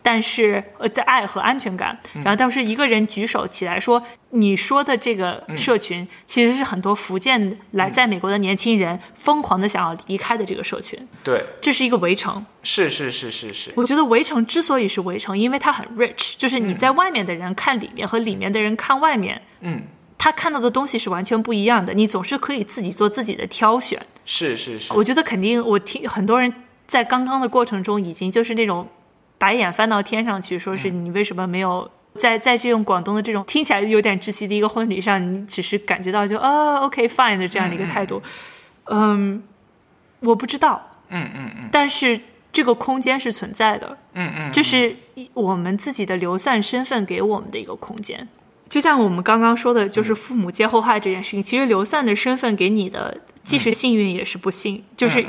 [0.02, 4.02] 但是呃，在爱和安全感，然后当时一个人举手起来说。
[4.30, 12.44] 你说的这个社群，其实是很多福建来在美国的年轻人疯狂的想要离开的这个社群，对，这是一个围城。
[12.62, 19.82] 是是是是是，我觉得围城之所以是围城，因为它很 rich，就是你在外面的人看里面和里面的人看外面，嗯，
[20.18, 21.94] 他看到的东西是完全不一样的。
[21.94, 24.00] 你总是可以自己做自己的挑选。
[24.24, 26.52] 是是是，我觉得肯定，我听很多人
[26.86, 28.88] 在刚刚的过程中已经就是那种
[29.38, 31.90] 白眼翻到天上去，说是你为什么没有。
[32.16, 38.20] 在在这种广东的这种听起来有点窒息的一个婚礼上，你只是感觉到就啊，OK fine 的这样的一个态度，
[38.86, 39.42] 嗯，
[40.20, 41.68] 我不知道，嗯嗯嗯。
[41.70, 42.18] 但是
[42.52, 44.96] 这个空间是存在的，嗯嗯，这是
[45.34, 48.26] 我们自己的流散身份给我们的一个空间。
[48.68, 55.24] 就像我们刚刚说的，就是父母接后害这件事情，其实流散的身份给你的既是幸运也是不幸，就是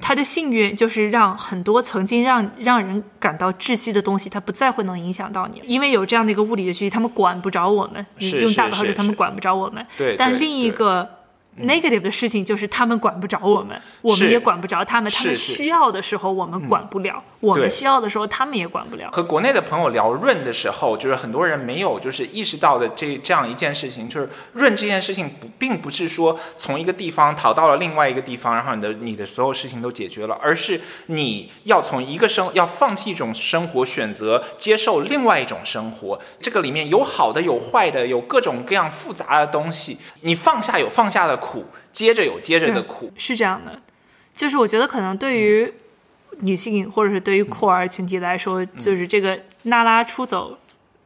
[0.00, 8.04] 他的幸运就是让很多曾经让让人感到窒息的东西，它不再会能影响到你，因为有这样的一个物理的距离，他们管不着我们。
[8.18, 8.94] 你用大的话说，是是。
[8.94, 9.84] 他们管不着我们。
[9.96, 11.08] 对对但另一个
[11.60, 15.10] negative 的事情就是他们管不着我们，我们也管不着他们。
[15.10, 19.10] 他们需要的时候我们管不了，我们需要的时候他们也管不了。
[19.10, 36.20] 和国内的朋友聊润的时候，就是很多人没有就是意识到的这这样一件事情，就是润这件事情不并不是说从一个地方逃到了另外一个地方，然后你的你的所有事情都解决了，而是你要从一个生要放弃一种生活，选择接受另外一种生活。
[36.40, 39.98] 这个里面有好的，有坏的，有各种各样复杂的东西。
[40.20, 43.12] 你放下有放下的苦，接着有接着的苦。
[43.16, 43.80] 是这样的，
[44.36, 45.74] 就是我觉得可能对于
[46.40, 50.58] 女性或者是对于酷儿群体来说，就是这个娜拉出走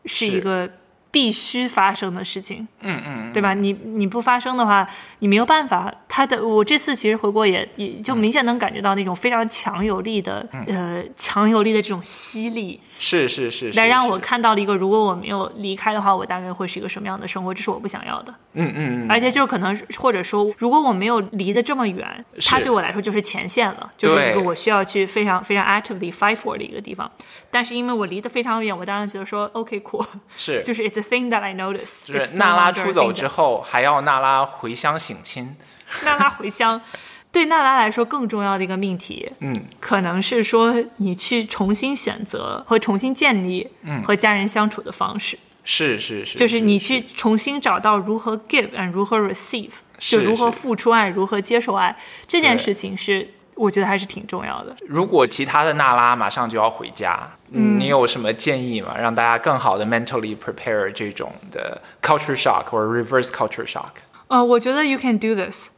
[0.05, 0.71] 是一是个
[1.11, 3.55] 必须发生的事情，嗯嗯，对吧？
[3.55, 4.87] 你你不发生的话，
[5.21, 5.93] 你没有办法。
[6.09, 18.35] 他的我这次其实回国也也就明显能感觉到那种非常强有力的、呃强有力的这种吸力，是是是是，来让我看到了一个如果我没有离开的话，我大概会是一个什么样的生活，这是我不想要的。
[18.55, 27.11] 嗯嗯嗯，而且就是可能，或者说，如果我没有离得这么远，是它对我来说就是前线了，就是一个我需要去非常非常 actively fight for 的一个地方。
[27.51, 30.63] 但是因为我离得非常远，我当然觉得说 OK cool，是。
[30.65, 35.57] 就是 it's a thing that I notice，就是娜拉出走之后，还要娜拉回乡省亲。
[36.05, 36.81] 娜拉回乡，
[37.31, 43.69] 对娜拉来说更重要的一个命题，嗯，可能是说你去重新选择和重新建立
[44.05, 54.77] 和家人相处的方式，是是是，就是你去重新找到如何 give and 如何 receive，是就如何付出爱，如何接受爱，这件事情是我觉得还是挺重要的。
[54.87, 58.95] 如果其他的娜拉马上就要回家，嗯你有什么建议吗？
[58.99, 63.91] 让大家更好的 mentally prepare 这种的 culture shock 或者 reverse culture shock？
[64.29, 65.71] 呃，我觉得 you can do this。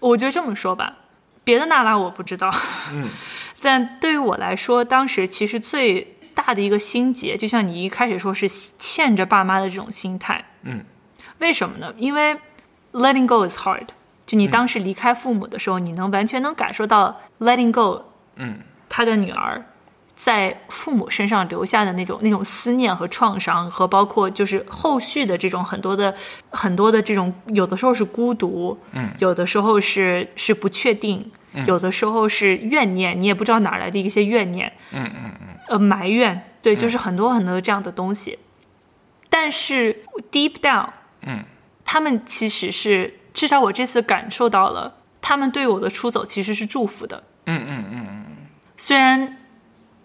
[0.00, 0.96] 我觉得这么说吧，
[1.44, 2.50] 别的娜拉我不知道，
[2.92, 3.10] 嗯，
[3.60, 10.84] 但对于我来说，当时其实最大的一个心结，就像你一开始说是欠着爸妈的这种心态，嗯，
[11.40, 11.92] 为什么呢？
[11.98, 12.36] 因为
[12.92, 13.86] letting go is hard。
[14.26, 18.02] 就你当时离开父母的时候，你能完全能感受到 letting go，
[18.34, 18.58] 嗯，
[18.88, 19.64] 他的女儿
[20.16, 26.14] 在父母身上留下的那种那种思念和创伤，和包括就是后续的这种很多的
[26.50, 31.30] 很多的这种，有的时候是孤独，嗯，有的时候是是不确定，
[31.66, 38.38] 有的时候是怨念，你也不知道哪来的一些怨念，嗯嗯嗯，呃，埋怨，对，就是很多很多这样的东西。
[39.28, 40.02] 但是
[40.32, 40.88] deep down，
[41.20, 41.44] 嗯，
[41.84, 47.22] 他们其实是至少我这次感受到了，他们对我的出走其实是祝福的。
[47.44, 48.24] 嗯嗯嗯嗯，
[48.78, 49.36] 虽然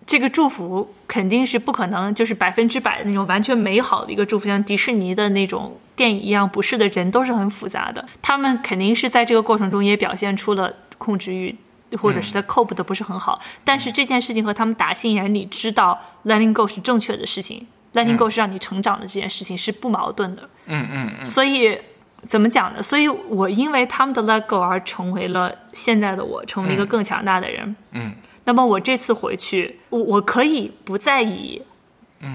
[0.05, 8.05] 这个祝福肯定是不可能就是百分之百的那种完全美好的一个祝福，像迪士尼的那种电影一样，不是的人都是很复杂的。
[8.21, 11.55] 他们肯定是在这个过程中也表现出了控制欲，
[12.01, 13.41] 或者是他 cope 的不是很好。
[13.63, 20.49] 但是这件事情和他们打心眼里知道 letting go 是正确的事情，letting go 是让你成长的这件事情是不矛盾的。
[20.65, 21.25] 嗯嗯嗯。
[21.25, 21.79] 所以
[22.27, 22.81] 怎么讲呢？
[22.81, 27.75] 所以我因为他们的 let go 而成为了现在的我，成为一个更强大的人。
[27.91, 28.13] 嗯。
[28.43, 31.61] 那么我这次回去，我我可以不在意。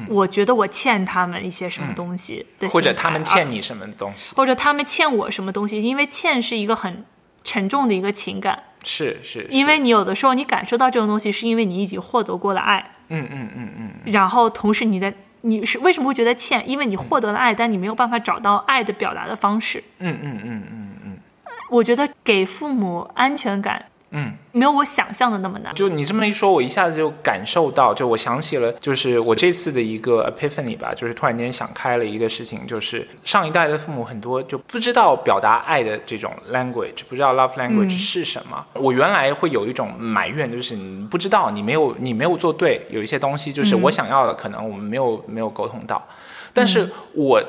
[0.09, 7.05] 我觉得我欠他们一些什么东西的，或者他们欠你什么东西，或者他们欠我什么东西，因为欠是一个很
[7.45, 15.15] 沉重的一个情感，是是，因为你有的时候你感受到这种东西，是因为你已经获得过了爱，嗯嗯嗯嗯，然后同时你的
[15.47, 16.69] 你是为什么会觉得欠？
[16.69, 21.19] 因为你获得了爱，但你没有办法找到爱的表达的方式，嗯嗯嗯嗯嗯，
[21.71, 23.87] 我觉得给父母安全感。
[24.19, 25.75] 嗯，没有我想象的那么难。
[25.75, 38.65] 就你这么一说，我一下子就感受到，就我想起了，就是我这次的一个 epiphany 吧，就是突然间想开了一个事情，就是上一代的父母很多就不知道表达爱的这种 language，不知道 love language 是什么。
[38.73, 46.03] 我原来会有一种埋怨，就是你不知道，你没有，你没有做对，有一些东西就是我想要的，可能我们没有没有沟通到。
[46.55, 47.47] 但是我转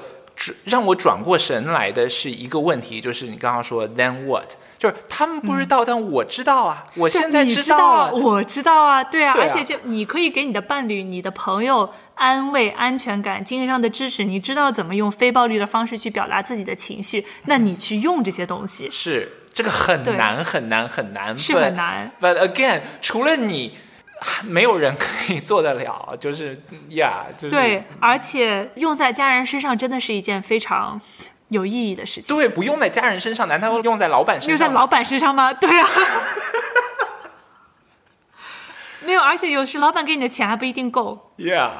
[0.65, 4.53] 让我转过神来的是一个问题，就是你刚刚说 then what。
[4.77, 6.85] 就是他们不知道，但我知道啊！
[6.93, 14.23] 我现在知道，我知道啊，对啊，而且就你可以给你的伴侣、你的朋友安慰、安全感、精神上的支持。
[14.23, 18.87] 你知道怎么用非暴力的方式去表达自己的情绪，那你去用这些东西。
[18.91, 22.11] 是这个很难很难很难，是很难。
[22.21, 23.75] But again，除了你，
[24.43, 26.15] 没有人可以做得了。
[26.19, 30.99] 就是呀，就是对，而且用在家人身上真的是一件非常。
[31.49, 34.49] 有意义的事情，对，不用在家人身上，难道用在老板身上？
[34.49, 35.53] 用在老板身上吗？
[35.55, 35.87] 对啊，
[39.05, 41.31] 没有，而且有时老板给你的钱还不一定够。
[41.37, 41.71] Yeah，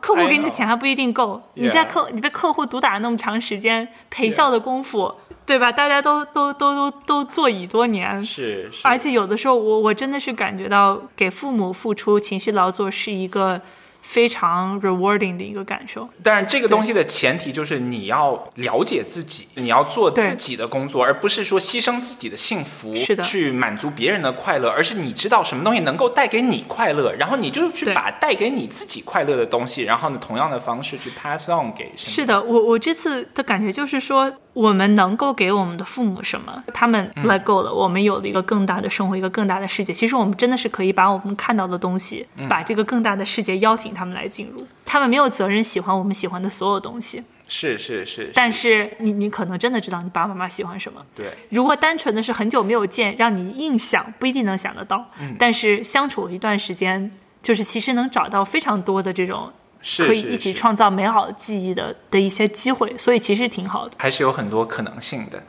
[0.00, 1.40] 客户给你的钱还不一定够。
[1.54, 5.14] 你在客，你被客户毒打那么长时间，陪笑的功夫，
[5.46, 5.70] 对吧？
[5.70, 8.22] 大家都都都都都坐以多年。
[8.24, 8.80] 是是。
[8.82, 13.60] 而且有的时候，我我真的是感觉到，给父母付出情绪劳作是一个。
[14.02, 31.92] 非常 rewarding 的一个感受，但是这个东西的前提就是你要了解自己，你要做自己的工作，而不是说牺牲自己的幸福，去满足别人的快乐，而是你知道什么东西能够带给你快乐，然后你就去把带给你自己快乐的东西，然后呢，同样的方式去 pass on 给。
[31.96, 34.32] 是的，我我这次的感觉就是说。
[34.60, 36.62] 我们能够给我们的父母什么？
[36.74, 39.90] 他们 let go 了，我们有了一个更大的生活，一个更大的世界。
[39.90, 44.66] 其实我们真的是可以把我们看到的东西，把这个更大的世界邀请他们来进入。
[44.84, 47.22] 他们没有责任喜欢我们喜欢的所有东西。
[47.48, 48.30] 是是是。
[48.34, 51.00] 但是你你可能真的知道你爸爸妈妈喜欢什么。
[51.14, 51.32] 对。
[51.48, 55.06] 如果单纯的是很久没有见，让你硬想不一定能想得到。
[55.18, 55.34] 嗯。
[55.38, 57.10] 但是相处一段时间，
[57.42, 59.50] 就是其实能找到非常多的这种。
[59.98, 65.42] 可以一起创造美好记忆的的一些机会，所以其实挺好的，还是有很多可能性的。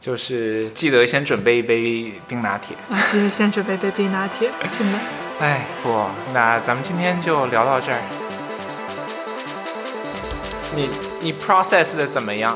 [0.00, 4.98] 就是记得先准备一杯冰拿铁啊，记得先准备一杯冰拿铁，真的。
[5.40, 6.04] 哎，不，
[6.34, 7.98] 那咱们今天就聊到这儿。
[10.76, 12.54] 你你 process 的怎么样？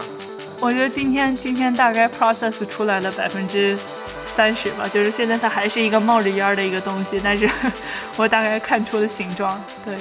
[0.60, 3.78] 我觉得今天今天大概 process 出来了百分之
[4.26, 7.48] 三十吧，就是现在它还是一个冒着烟的一个东西，但是
[8.18, 9.94] 我大概看出了形状，对。